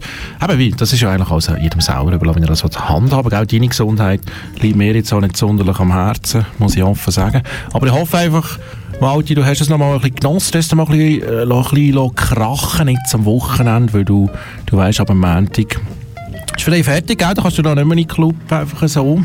[0.44, 3.34] Eben, wie, das ist ja eigentlich also jedem selber überlassen, wenn er das so handhaben
[3.34, 4.20] Auch deine Gesundheit
[4.60, 7.42] liegt mir jetzt auch nicht sonderlich am Herzen, muss ich offen sagen.
[7.72, 8.60] Aber ich hoffe einfach,
[9.00, 11.22] Walti, du hast es noch mal ein bisschen genossen, du hast es mal ein bisschen,
[11.22, 14.28] äh, ein bisschen krachen jetzt am Wochenende, weil du,
[14.66, 15.80] du weißt, ab am Montag
[16.56, 17.32] ist vielleicht fertig, gell?
[17.36, 19.22] dann kannst du noch nicht mehr in den Club einfach so.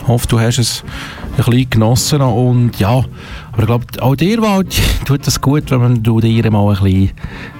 [0.00, 0.84] Ich hoffe, du hast es
[1.36, 3.04] ein bisschen genossen und ja,
[3.52, 7.10] aber ich glaube, auch dir, Walti, tut das gut, wenn du dir mal ein bisschen,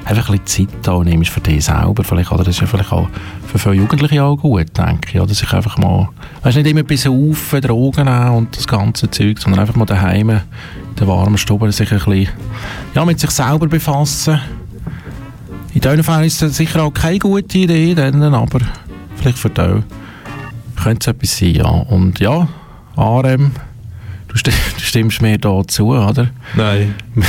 [0.06, 2.04] einfach ein bisschen Zeit auch nimmst für dich selber.
[2.04, 3.08] Vielleicht, oder das ist ja vielleicht auch
[3.46, 5.20] für viele Jugendliche auch gut, denke ich.
[5.20, 6.08] Oder sich einfach mal,
[6.42, 9.84] weißt nicht immer ein bisschen auf, Drogen nehmen und das ganze Zeug, sondern einfach mal
[9.84, 10.40] daheim
[10.98, 12.28] der warmen Stube sich ein bisschen
[12.94, 14.40] ja, mit sich selber befassen.
[15.74, 18.60] In deinem Fall ist das sicher auch keine gute Idee, dann, aber
[19.16, 19.84] vielleicht für dich
[20.82, 21.68] könnte es etwas sein, ja.
[21.68, 22.48] Und ja,
[22.96, 23.52] Arem,
[24.28, 26.28] du, sti du stimmst mir da zu, oder?
[26.54, 26.94] Nein.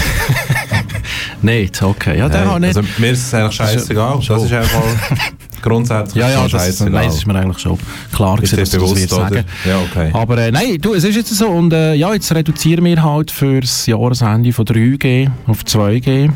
[1.41, 2.17] Nicht, okay.
[2.17, 2.27] Ja,
[2.59, 2.75] nicht.
[2.75, 4.21] Also, mir ist es eigentlich scheißegal.
[4.21, 4.35] Schon.
[4.37, 4.81] Das ist einfach
[5.61, 7.77] grundsätzlich Ja, ja, das, nein, das ist mir eigentlich schon
[8.13, 9.43] klar gewesen, dass du das wirst sagen.
[9.65, 10.09] Ja, okay.
[10.13, 11.47] Aber äh, nein, du, es ist jetzt so.
[11.47, 16.29] Und äh, ja, jetzt reduzieren wir halt für das Jahresende von 3G auf 2G.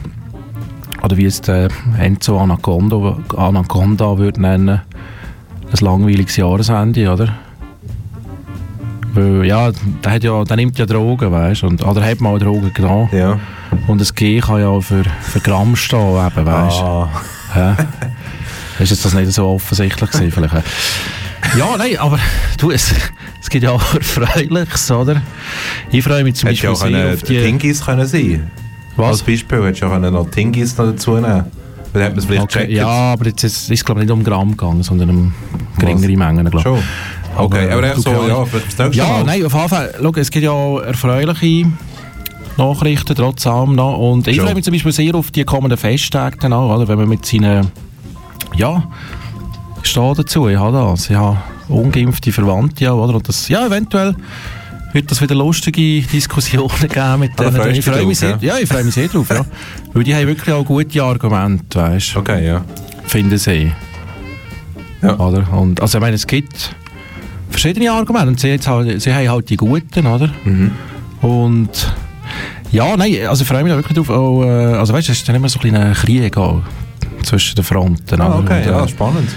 [1.04, 4.82] Oder wie es der Enzo Anaconda, Anaconda würde nennen.
[5.72, 7.34] Ein langweiliges Jahresende, oder?
[9.14, 9.72] Weil, ja,
[10.04, 11.68] der, hat ja, der nimmt ja Drogen, weißt du?
[11.86, 13.10] Oder hat mal Drogen genommen.
[13.12, 13.40] Ja.
[13.88, 16.86] Und das G kann ja auch für, für Gramm stehen, eben, weißt du?
[16.86, 17.10] Ah.
[17.54, 17.76] Hä?
[18.80, 20.66] Ist jetzt das nicht so offensichtlich gewesen, vielleicht?
[21.58, 22.20] Ja, nein, aber
[22.58, 22.94] du, es,
[23.42, 25.22] es gibt ja auch Erfreuliches, oder?
[25.92, 27.42] Ich freue mich zum Hätte ja Beispiel auch sehr können auf die...
[27.42, 28.52] Tingis können sein.
[28.98, 29.24] Als Was?
[29.24, 31.46] Beispiel hättest du können noch Tingis noch dazu nehmen
[31.94, 32.74] Dann hat man es vielleicht Okay, gecheckt.
[32.74, 35.34] ja, aber jetzt ist es glaube ich nicht um Gramm gegangen, sondern um
[35.80, 36.64] geringere Mengen, glaube ich.
[36.64, 36.80] Schon.
[37.36, 39.24] Okay, Aber, aber, so, ja, vielleicht das nächste Ja, Mal.
[39.24, 39.94] nein, auf jeden Fall.
[40.02, 41.72] Schau, es gibt ja auch erfreuliche
[42.58, 43.98] Nachrichten, trotz allem noch.
[43.98, 46.88] Und ich freue mich zum Beispiel sehr auf die kommenden Festtage dann auch, oder?
[46.90, 47.68] wenn man mit seinen,
[48.56, 48.84] ja,
[49.84, 51.38] ich stehe dazu, ich habe das, ich habe
[51.68, 53.16] ungeimpfte Verwandte, ja, oder?
[53.16, 54.16] Und das, ja, eventuell
[54.94, 57.72] wird das wieder lustige Diskussionen geben mit denen.
[57.72, 59.46] Ich freue mich sehr, drauf, ja, ich freue mich sehr drauf, ja.
[59.94, 62.64] Weil die haben wirklich auch gute Argumente, weißt du, Okay, ja.
[63.06, 63.72] finden sie.
[65.02, 65.18] Ja.
[65.18, 65.52] Oder?
[65.54, 66.76] Und, also ich meine, es gibt
[67.50, 70.30] verschiedene Argumente und sie, halt, sie haben halt die guten, oder?
[70.44, 70.72] Mhm.
[71.22, 71.94] Und
[72.72, 74.10] ja, nein, also ich freue mich da wirklich drauf.
[74.10, 76.62] Auch, äh, also weißt du, es ist dann immer so ein kleiner Krieg auch
[77.24, 78.22] zwischen den Fronten.
[78.22, 79.30] Ah, okay, äh, ja, spannend.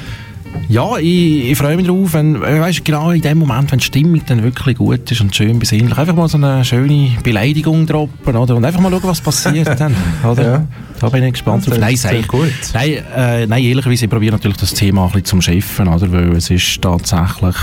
[0.68, 3.84] ja, ich, ich freue mich drauf, wenn, äh, weißt, genau in dem Moment, wenn die
[3.84, 8.36] Stimmung dann wirklich gut ist und schön besinnlich, einfach mal so eine schöne Beleidigung droppen,
[8.36, 8.56] oder?
[8.56, 10.42] Und einfach mal schauen, was passiert dann, oder?
[10.44, 10.64] Ja.
[11.00, 11.76] Da bin ich gespannt drauf.
[11.78, 12.52] Nein, sag, gut.
[12.72, 16.10] Nein, äh, nein, ehrlicherweise, ich probiere natürlich das Thema ein bisschen zum Chefen, oder?
[16.12, 17.56] Weil es ist tatsächlich,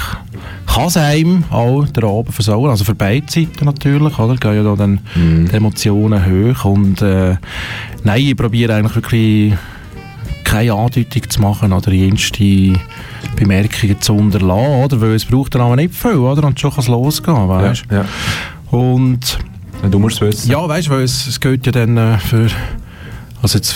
[0.68, 4.36] kann es einem auch der Abend versauen, also für beide Seiten natürlich, oder?
[4.36, 7.38] Gehen ja da dann die Emotionen hoch und äh,
[8.04, 9.54] nein, ich probiere eigentlich wirklich
[10.52, 12.74] keine Andeutung zu machen oder jenste
[13.36, 15.02] Bemerkungen zu unterlassen, oder?
[15.02, 16.46] Weil es braucht dann aber nicht viel, oder?
[16.48, 18.06] Und schon kann es losgehen, Ja, weißt ja.
[18.70, 19.40] Und
[19.90, 20.52] Du musst es wissen.
[20.52, 22.48] ja, weißt du, weil es, es geht ja dann äh, für
[23.42, 23.76] also jetzt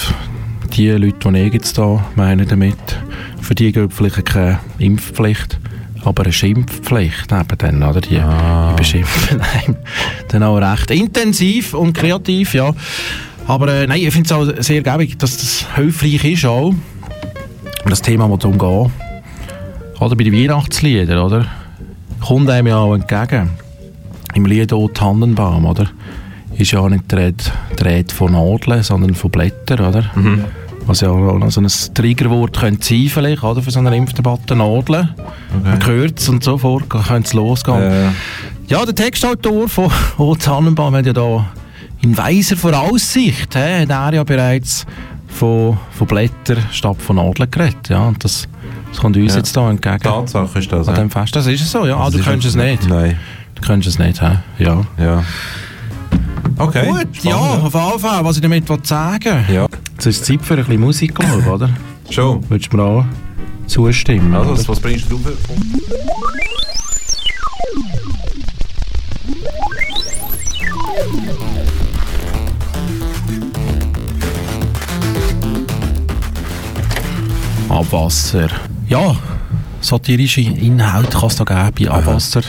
[0.76, 2.78] die Leute, die ich jetzt da meine damit,
[3.42, 5.60] für die gilt vielleicht keine Impfpflicht,
[6.04, 8.02] aber eine Schimpfpflicht eben dann, oder?
[8.02, 8.72] Die, Ah.
[8.72, 9.78] die beschimpfen einem
[10.28, 12.72] dann auch recht intensiv und kreativ, ja.
[13.48, 16.74] Aber äh, nein, ich finde es auch sehr gäbig, dass das hilfreich ist auch.
[17.88, 18.92] Das Thema, das darum geht,
[20.02, 21.46] oder bei den Weihnachtsliedern, oder?
[22.20, 23.52] Kommt einem ja auch entgegen.
[24.34, 25.88] Im Lied «O Tannenbaum», oder?
[26.58, 27.44] Ist ja auch nicht die Rede,
[27.80, 30.06] die Rede von Nadeln, sondern von Blättern, oder?
[30.88, 33.62] Was ja auch noch so ein Triggerwort könnte sein, vielleicht, oder?
[33.62, 35.10] Für so eine Impfdebatte, Nadeln.
[35.64, 37.82] Man hört es und so fort, könnte es losgehen.
[37.82, 38.08] Äh,
[38.68, 41.46] Ja, der Textautor von «O Tannenbaum» hat ja da
[42.02, 44.86] in weiser Voraussicht, hä, hat er ja bereits
[45.28, 47.90] von, von Blättern statt von Nadeln geredet.
[47.90, 48.48] Ja, und das,
[48.92, 49.38] das kommt uns Ja.
[49.40, 50.00] jetzt da entgegen.
[50.00, 50.88] Tatsache ist das.
[50.88, 51.02] An ja.
[51.02, 51.36] dem Fest.
[51.36, 51.98] Das ist es so, ja.
[51.98, 52.88] Ah, Das du kennst es nicht.
[52.88, 53.18] Nein.
[53.56, 54.38] Du kennst es nicht, hä?
[54.60, 54.86] Ja.
[54.98, 55.24] Ja.
[56.58, 56.86] Okay.
[56.88, 57.66] Gut, ja, spannend.
[57.66, 59.68] auf jeden Fall, was ich damit will sagen Ja.
[59.94, 61.70] Jetzt ist es Zeit für ein bisschen Musik, glaube ich, oder?
[62.10, 62.48] Schon.
[62.50, 63.06] Würdest du mir auch
[63.68, 64.34] zustimmen?
[64.34, 64.60] Also, oder?
[64.60, 65.34] was, was bringst du drauf?
[77.76, 78.48] Abwasser.
[78.88, 79.18] Ja,
[79.82, 82.42] satirische Inhalte kann es da geben bei Abwasser.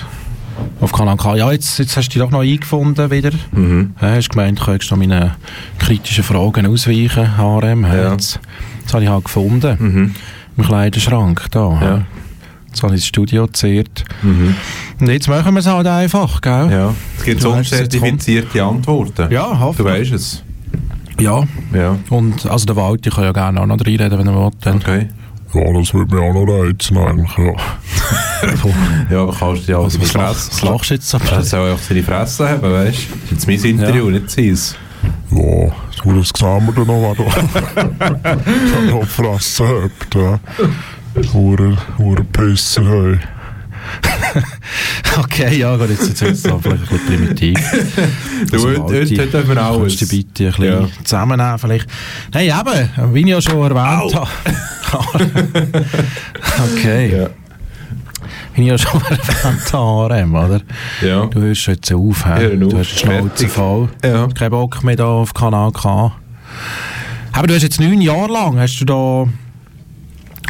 [0.80, 1.34] Auf Kanal K.
[1.34, 3.32] Ja, jetzt, jetzt hast du dich doch noch eingefunden wieder.
[3.50, 3.94] Mhm.
[4.00, 5.34] Ja, hast gemeint, du könntest noch meine
[5.80, 7.84] kritischen Fragen ausweichen, HRM.
[7.84, 8.12] Ja.
[8.12, 8.38] Jetzt,
[8.80, 9.76] jetzt habe ich halt gefunden.
[9.80, 10.14] Mhm.
[10.56, 11.80] Im Kleiderschrank da.
[11.82, 12.06] Ja.
[12.68, 14.04] Jetzt habe ich das Studio gezehrt.
[14.22, 14.54] Mhm.
[15.00, 16.68] Und jetzt machen wir es halt einfach, gell?
[16.70, 16.94] Ja.
[17.18, 19.32] Es gibt Du so weißt, jetzt zertifizierte Antworten.
[19.32, 20.44] Ja, hoffe Du weißt es.
[21.18, 21.44] Ja.
[21.72, 21.98] Ja.
[22.10, 24.50] Und also der Wald, ich kann ja gerne auch noch reinreden, wenn er will.
[24.60, 24.76] Dann.
[24.76, 25.08] Okay.
[25.54, 27.52] Ja, das würde mich auch noch reizen eigentlich, ja.
[29.10, 31.18] Ja, aber kannst du ja Also, also was, lach, was lachst du jetzt so?
[31.30, 33.34] Er soll auch seine Fresse haben, weißt du?
[33.34, 34.76] Das ist mein Interview, nicht seins.
[35.30, 35.38] Ja,
[36.02, 40.38] du, das sehen wir dann noch, wenn du noch Fresse habt, ja.
[41.32, 43.18] Hure, hure Pisser, hey.
[45.18, 47.58] Okay, ja, gut, jetzt, wird es vielleicht ein bisschen primitiv.
[48.50, 49.78] Du, Also, heute, Walti, heute, dürfen wir alles.
[49.98, 50.88] Kannst du bitte ein bisschen Ja.
[51.04, 51.86] zusammennehmen vielleicht?
[52.34, 54.28] Nein, eben, wie ich ja schon erwähnt habe.
[56.72, 57.18] okay.
[57.18, 57.28] Ja.
[58.54, 60.60] Wie ich ja schon erwähnt habe, oder?
[61.00, 61.26] Ja.
[61.26, 63.88] Du hörst jetzt auf, auf, du hast die Schnauze voll.
[64.04, 64.28] Ja.
[64.28, 66.12] Kein Bock mehr da auf Kanal K.
[67.32, 69.26] Aber du hast jetzt neun Jahre lang, hast du da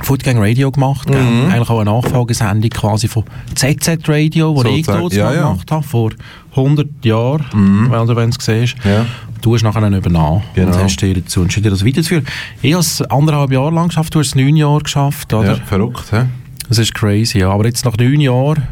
[0.02, 1.09] Footgang Radio gemacht?
[1.09, 1.50] Mhm.
[1.50, 5.42] eigentlich auch eine Nachfolgesendung quasi von ZZ Radio, wo So ich dort ja, ja.
[5.48, 6.11] gemacht habe, vor
[6.54, 7.90] 100 Jahren, Mhm.
[7.90, 8.76] wenn du es siehst.
[8.85, 9.06] Ja.
[9.42, 10.68] du hast nachher übernommen Genau.
[10.72, 12.26] und hast dir dazu entschieden, das weiterzuführen.
[12.62, 15.56] Ich habe es anderthalb Jahre lang geschafft, du hast es neun Jahre geschafft, oder?
[15.56, 16.24] Ja, verrückt, hä?
[16.68, 17.50] Das ist crazy, ja.
[17.50, 18.64] Aber jetzt nach neun Jahren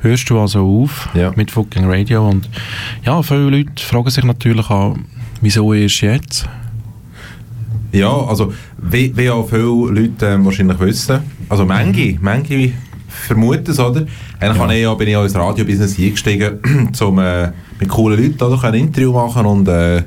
[0.00, 1.32] hörst du also auf Ja.
[1.36, 2.48] mit Fucking Radio und
[3.04, 4.96] ja, viele Leute fragen sich natürlich auch,
[5.40, 6.46] wieso erst jetzt?
[7.92, 12.72] Ja, also, wie, wie auch viele Leute ähm, wahrscheinlich wissen, also manche, manche
[13.08, 14.06] vermuten es, oder?
[14.38, 14.62] Eigentlich Ja.
[14.62, 16.58] habe ich ja, bin ich auch ins Radiobusiness eingestiegen,
[17.00, 20.02] um äh, mit coolen Leuten oder, ein Interview machen und äh,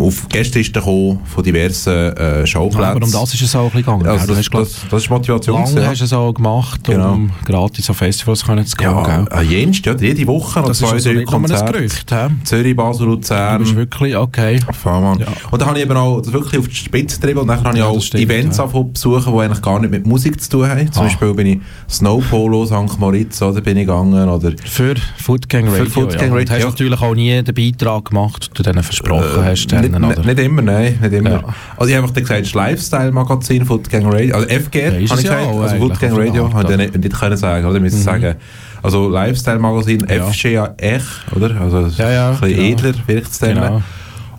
[0.00, 2.84] auf Gästelisten kommen von diversen äh, Showplätzen.
[2.84, 4.06] Aber um das ist es auch ein bisschen gegangen.
[4.06, 5.54] also, das, hast, glaub, das, das ist Motivation.
[5.56, 7.12] lange gewesen, hast du es auch gemacht, Genau.
[7.12, 8.90] um gratis auf Festivals können zu gehen.
[8.90, 9.26] Ja, gell?
[9.32, 11.72] ja jenst, ja, jede Woche noch Das ist zwei, also drei Konzerte.
[11.72, 12.10] Gerücht.
[12.10, 12.26] hä?
[12.44, 13.76] Zürich, Basel, Du bist Luzern.
[13.76, 14.58] wirklich, okay.
[14.72, 15.20] Fahrmann.
[15.20, 15.26] Ja.
[15.50, 17.70] Und dann habe ich eben auch das wirklich auf die Spitze getrieben und dann habe
[17.70, 18.66] ich Ja, auch das stimmt, Events ja.
[18.66, 20.90] besuchen, die eigentlich gar nicht mit Musik zu tun haben.
[20.92, 21.06] Zum Ah.
[21.06, 22.98] Beispiel bin ich Snowpolo, St.
[22.98, 25.86] Moritz, oder bin ich gegangen, oder Für Foodgang Für Radio.
[25.86, 26.32] Foodgang ja.
[26.32, 26.68] Und Radio, hast ja.
[26.70, 29.51] natürlich auch nie den Beitrag gemacht, den du denen versprochen hast.
[29.52, 30.24] Äh, nicht, oder?
[30.24, 31.30] nicht, immer, nein, nicht immer.
[31.30, 31.42] Ja.
[31.76, 35.10] Also ich habe einfach gesagt, das Lifestyle-Magazin, Foodgang Radio, also FGR, Ja, habe es ich
[35.10, 38.36] ja gesagt, auch also eine Radio, habe ich nicht, nicht können sagen, oder, müssen sagen.
[38.82, 40.26] Also Lifestyle-Magazin, Ja.
[40.30, 41.00] FGR,
[41.36, 42.68] oder, also Ja, ja, ein bisschen genau.
[42.88, 43.54] edler, wirkt es dann.
[43.54, 43.82] Genau.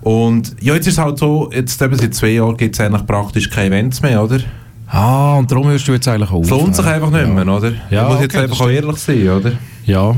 [0.02, 3.06] Und ja, jetzt ist es halt so, jetzt eben seit zwei Jahren gibt es eigentlich
[3.06, 4.40] praktisch keine Events mehr, oder?
[4.88, 6.44] Ah, und darum hörst du jetzt eigentlich auf.
[6.44, 7.72] Es lohnt sich einfach nicht mehr, oder?
[7.90, 9.52] Ja, muss jetzt okay, einfach das auch ehrlich sein, oder?
[9.86, 10.16] Ja.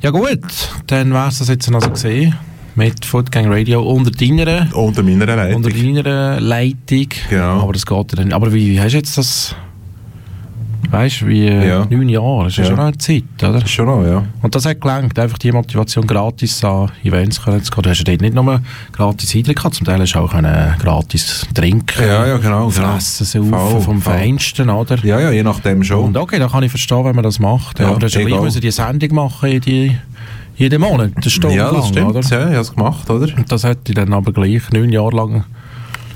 [0.00, 0.38] Ja gut,
[0.86, 2.34] dann wär's das jetzt also gesehen
[2.74, 5.56] mit Foodgang Radio unter deiner, Unter meiner Leitung.
[5.56, 7.08] unter deiner Leitung.
[7.30, 7.60] Genau.
[7.62, 8.32] Aber das geht dann.
[8.32, 9.54] Aber wie hast du jetzt das?
[10.90, 11.86] Weißt du, wie äh, Ja.
[11.90, 13.54] neun Jahre, das ist ja schon eine Zeit, oder?
[13.54, 14.22] Das ist schon noch, ja.
[14.42, 17.82] Und das hat gelangt, einfach die Motivation gratis an Events zu gehen.
[17.82, 18.60] Du hast ja dort nicht nur
[18.92, 22.68] gratis Eintritt gehabt, zum Teil hast du auch können gratis trinken, Ja, ja, genau.
[22.68, 22.70] genau.
[22.70, 24.14] fressen, saufen Voll, vom voll.
[24.14, 24.98] Feinsten, oder?
[25.04, 26.04] Ja, ja, je nachdem schon.
[26.04, 27.80] Und okay, da kann ich verstehen, wenn man das macht.
[27.80, 29.96] Ja, aber du hast ja gleich die Sendung machen, jede,
[30.56, 32.10] jeden Monat, eine Stunde ja, das lang, stimmt.
[32.10, 32.20] oder?
[32.20, 33.36] Ja, ich habe es gemacht, oder?
[33.36, 35.44] Und das hätte ich dann aber gleich neun Jahre lang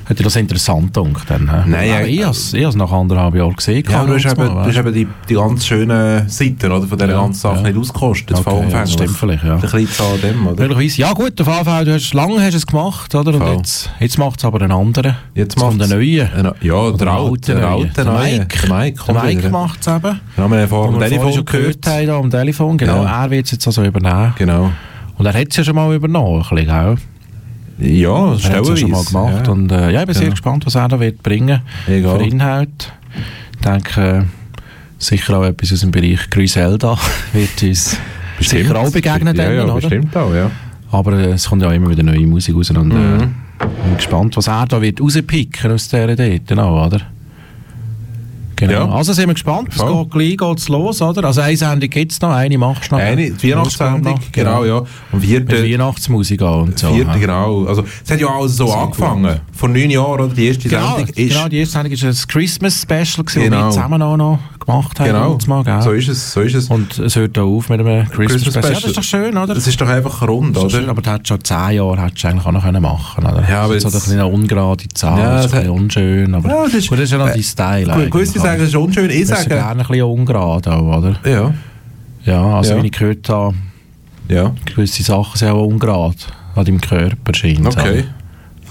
[0.08, 1.28] hätte ich das interessant gedacht.
[1.30, 1.44] Dann?
[1.66, 2.32] Nein, ja, ich habe
[2.68, 3.84] es nach anderthalb Jahren gesehen.
[3.88, 7.10] Ja, du hast eben, du hast eben die, die ganz schönen Seiten oder, von dieser
[7.10, 7.62] Ja, ganzen Sache ja.
[7.62, 8.36] nicht ausgekostet.
[8.38, 9.54] Okay, ja, das stimmt vielleicht, ja.
[9.54, 10.62] Ein bisschen an dem, oder?
[10.68, 11.00] Möglicherweise.
[11.00, 13.34] Ja gut, auf Fall, du hast, lange hast es gemacht, oder?
[13.34, 15.14] Und jetzt, jetzt macht es aber einen anderen.
[15.34, 16.18] Jetzt Von macht's- der neuen.
[16.46, 18.12] Äh, Ja, der alte, der alte Der.
[18.12, 18.58] Mike.
[18.66, 20.20] Der Mike, Der Mike macht es eben.
[20.36, 21.86] Haben wir vorhin Und am vorhin Telefon schon gehört.
[21.86, 23.02] haben, am Telefon, genau.
[23.04, 23.24] Ja.
[23.24, 24.34] Er wird es jetzt also übernehmen.
[24.38, 24.72] Genau.
[25.16, 26.98] Und er hat es ja schon mal übernommen, ein bisschen?
[27.78, 29.04] Ja, das ja schon mal stellenweise.
[29.12, 29.46] gemacht.
[29.46, 29.52] Ja.
[29.52, 30.30] Und äh, ja, ich bin sehr Ja.
[30.30, 32.18] gespannt, was er da wird bringen Egal.
[32.18, 32.92] für Inhalt.
[33.54, 34.22] Ich denke, äh,
[34.98, 36.96] sicher auch etwas aus dem Bereich Griselda
[37.32, 37.96] wird uns
[38.40, 39.36] sicher auch begegnen.
[39.36, 39.74] Ja, dann, ja, oder?
[39.74, 40.50] bestimmt auch, ja.
[40.90, 43.18] Aber äh, es kommt ja immer wieder neue Musik raus und äh, Mhm.
[43.84, 47.00] bin gespannt, was er da wird rauspicken aus dieser Idee, genau, oder?
[48.58, 48.72] Genau.
[48.72, 48.88] Ja.
[48.90, 51.24] Also sind wir gespannt, es geht gleich geht's los, oder?
[51.24, 53.02] Also eine Sendung gibt es noch, eine machst du noch.
[53.02, 54.78] Eine, die Weihnachtssendung, Noch, genau, ja.
[54.78, 56.92] Und Mit vierte, Weihnachtsmusik auch und so.
[56.92, 57.66] vierte genau.
[57.66, 59.40] Also, es hat ja alles so angefangen.
[59.52, 60.34] Vor neun Jahren, oder?
[60.34, 61.32] Die erste Genau, Sendung ist...
[61.32, 63.44] genau, die erste Sendung war ein Christmas-Special, Genau.
[63.44, 65.06] die wir zusammen auch noch gemacht haben.
[65.06, 65.82] Genau, Mal, gell?
[65.82, 66.68] so ist es, so ist es.
[66.68, 68.64] Und es hört auch auf mit einem Christmas-Special.
[68.64, 69.54] Ja, das ist doch schön, oder?
[69.54, 70.90] Das ist doch einfach rund, Das ist schön, oder?
[70.90, 73.48] aber du hättest schon zehn Jahre hättest du eigentlich auch noch können machen oder?
[73.48, 76.34] Ja, aber Das ist so jetzt- eine ungerade Zahl, Ja, das ist ein bisschen unschön,
[76.34, 78.68] aber Ja, das ist- gut, das ist ja noch äh, dein Style Gut, sagen, es
[78.68, 79.10] ist unschön.
[79.10, 79.48] Ich Das ist sage...
[79.56, 81.16] gerne ein bisschen ungerade auch, oder?
[81.24, 81.54] Ja,
[82.24, 82.82] Ja, also Ja.
[82.82, 83.54] wie ich gehört habe,
[84.28, 84.52] ja.
[84.66, 86.16] gewisse Sachen sind auch ungerade
[86.54, 88.04] an deinem Körper scheint Okay.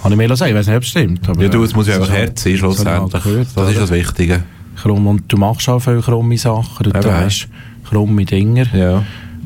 [0.03, 1.21] Habe ich mir sagen, ich weiß nicht, ob es stimmt.
[1.39, 3.23] Ja, du, es muss ja das einfach Herz sein, das schlussendlich.
[3.23, 3.73] Das ist oder?
[3.73, 4.43] das Wichtige.
[4.81, 5.07] Krumm.
[5.07, 6.83] Und du machst auch viele krumme Sachen.
[6.83, 7.47] Du tust
[7.89, 8.65] krumme Dinger.
[8.75, 9.03] Ja,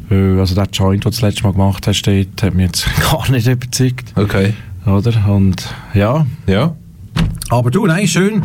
[0.10, 3.30] Also der Joint, den du das letzte Mal gemacht hast, dort, hat mich jetzt gar
[3.32, 4.14] nicht überzeugt.
[4.16, 4.54] okay.
[4.86, 5.14] Oder?
[5.30, 5.64] Und
[5.94, 6.26] ja.
[6.48, 6.74] Ja,
[7.50, 8.42] Aber du, nein, schön,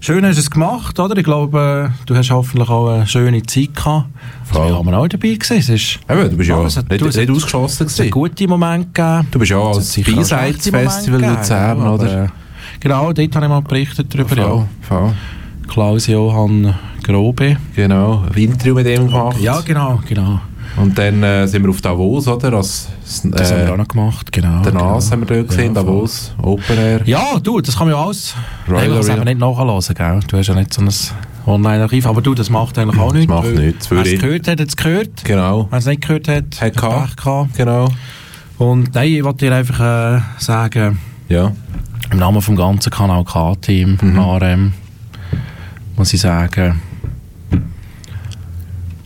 [0.00, 1.16] schön hast du es gemacht, oder?
[1.16, 4.06] Ich glaube, du hast hoffentlich auch eine schöne Zeit gehabt.
[4.44, 4.62] Voll.
[4.66, 5.56] Also, wir auch dabei gewesen.
[5.56, 8.10] Es ist, Eben, du bist ja Ja, hat- nicht, du, nicht ausgeschlossen es hat gewesen.
[8.10, 9.28] gute Momente gegeben.
[9.30, 12.24] Du bist ja auch als Beiseits-Festival Luzern, oder?
[12.24, 12.28] äh,
[12.80, 14.68] Genau, dort habe ich mal berichtet darüber, ja.
[14.82, 15.12] Voll.
[15.68, 17.56] Klaus Johann Grobe.
[17.76, 19.38] Genau, ein Interview mit ihm gemacht.
[19.40, 20.40] Ja, genau, genau.
[20.76, 22.52] Und dann äh, sind wir auf Davos, oder?
[22.54, 22.88] Als,
[23.24, 24.62] äh, Das haben wir auch noch gemacht, genau.
[24.62, 25.00] den genau.
[25.00, 25.82] Haben wir dort gesehen, Ja.
[25.82, 27.00] Davos, Open Air.
[27.06, 28.34] Ja, du, das kann man ja alles.
[28.68, 30.20] Royal das haben wir nicht nachhören, gell?
[30.28, 30.90] Du hast ja nicht so ein
[31.46, 33.28] Online-Archiv, aber du, das macht eigentlich auch nichts.
[33.28, 35.24] macht weil nichts, Wer es gehört hat, hat es gehört.
[35.24, 36.74] Genau, Wenn es nicht gehört hat, Hat.
[36.74, 37.54] Pech gehabt.
[37.56, 37.88] genau.
[38.58, 41.52] Und nein, ich wollte dir einfach äh, sagen, Ja,
[42.12, 44.18] im Namen vom ganzen Kanal K-Team, Mhm.
[44.18, 44.72] RM,
[45.98, 46.80] muss ich sagen,
[47.52, 47.64] ein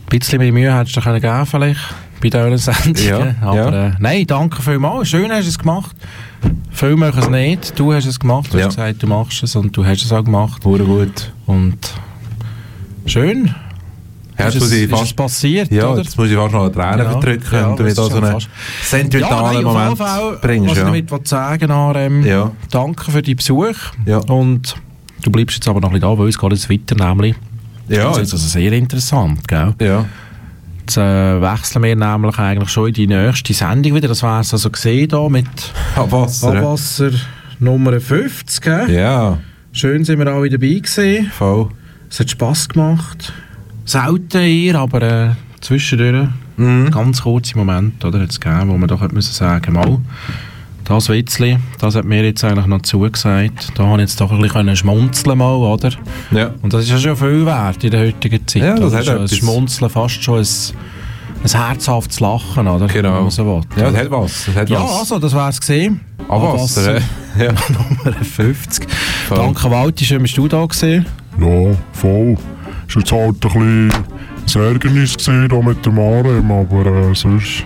[0.09, 1.79] bisschen mehr Mühe hättest du dir können geben vielleicht
[2.21, 3.35] bei diesen Sendungen.
[3.41, 3.87] Ja, Aber ja.
[3.87, 5.09] Äh, nein, danke vielmals.
[5.09, 5.95] Schön hast du es gemacht.
[6.71, 7.77] Viele machen es nicht.
[7.79, 8.53] Du hast es gemacht.
[8.53, 8.65] Du Ja.
[8.67, 10.63] hast gesagt, du machst es und du hast es auch gemacht.
[10.63, 11.31] wurde gut.
[11.45, 11.77] Und
[13.05, 13.53] schön.
[14.37, 16.01] Ja, ist, es, ist fast- es passiert, Ja, oder?
[16.01, 18.37] jetzt muss ich fast noch eine Träne Ja, verdrücken, ja, wenn du so einen
[18.81, 20.69] sentimentalen nein, auf Moment Fall, bringst.
[20.71, 20.81] Was Ja.
[20.83, 22.51] ich damit will sagen Arem, Ja.
[22.71, 23.75] danke für deinen Besuch.
[24.05, 24.17] Ja.
[24.17, 24.75] Und
[25.23, 27.35] du bleibst jetzt aber noch ein bisschen da, weil es geht jetzt weiter, nämlich.
[27.89, 29.73] Ja, das ist also sehr interessant, gell?
[29.81, 30.05] ja.
[30.79, 34.09] Jetzt äh, wechseln wir nämlich eigentlich schon in die nächste Sendung wieder.
[34.09, 35.47] Das war es also gesehen da mit
[35.95, 36.49] Abwasser.
[36.57, 37.11] Abwasser
[37.59, 38.61] Nummer 50.
[38.61, 38.91] Gell?
[38.91, 39.37] Ja,
[39.71, 41.31] Schön sind wir alle dabei gewesen.
[41.31, 41.69] voll.
[42.09, 43.31] Es hat Spass gemacht.
[43.85, 45.29] Selten eher, aber äh,
[45.61, 46.91] zwischendurch Mhm.
[46.91, 49.99] ganz kurze Momente, oder, hat's gegeben, wo man doch hätte müssen sagen, mal,
[50.85, 53.71] das Witzli, das hat mir jetzt eigentlich noch zugesagt.
[53.75, 55.91] Da habe ich jetzt doch ein bisschen schmunzeln mal, oder?
[56.31, 56.51] Ja.
[56.61, 58.61] Und das ist ja schon viel wert in der heutigen Zeit.
[58.63, 58.97] Ja, das oder?
[58.97, 59.37] hat schon ein etwas.
[59.37, 60.47] Schmunzeln fast schon ein,
[61.43, 62.87] ein herzhaftes Lachen, oder?
[62.87, 63.15] Genau.
[63.15, 64.45] Wenn man so will, Ja, das hat was.
[64.45, 64.99] Das hat Ja, was.
[64.99, 65.99] also, das wär's gesehen.
[66.27, 66.95] Abwasser.
[66.97, 67.01] äh,
[67.37, 67.51] Ja.
[67.69, 68.87] Nummer 50.
[69.27, 69.37] Voll.
[69.37, 71.05] Danke, Walti, schön bist du da gewesen.
[71.39, 72.37] Ja, voll.
[72.87, 73.91] Ist jetzt halt ein bisschen
[74.55, 77.63] ein Ärgernis gewesen, da mit dem Arem, aber äh, sonst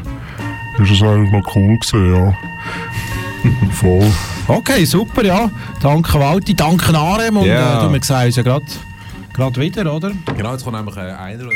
[0.80, 2.34] ist es eigentlich noch cool gewesen, ja.
[3.72, 4.12] voll.
[4.48, 5.50] Okay, super, ja.
[5.82, 7.38] Danke, Walti, danke, Arem.
[7.38, 7.80] Und Ja.
[7.80, 10.12] äh, du, wir sehen uns ja gerade wieder, oder?
[10.36, 11.52] Genau, jetzt kommt nämlich äh, einer oder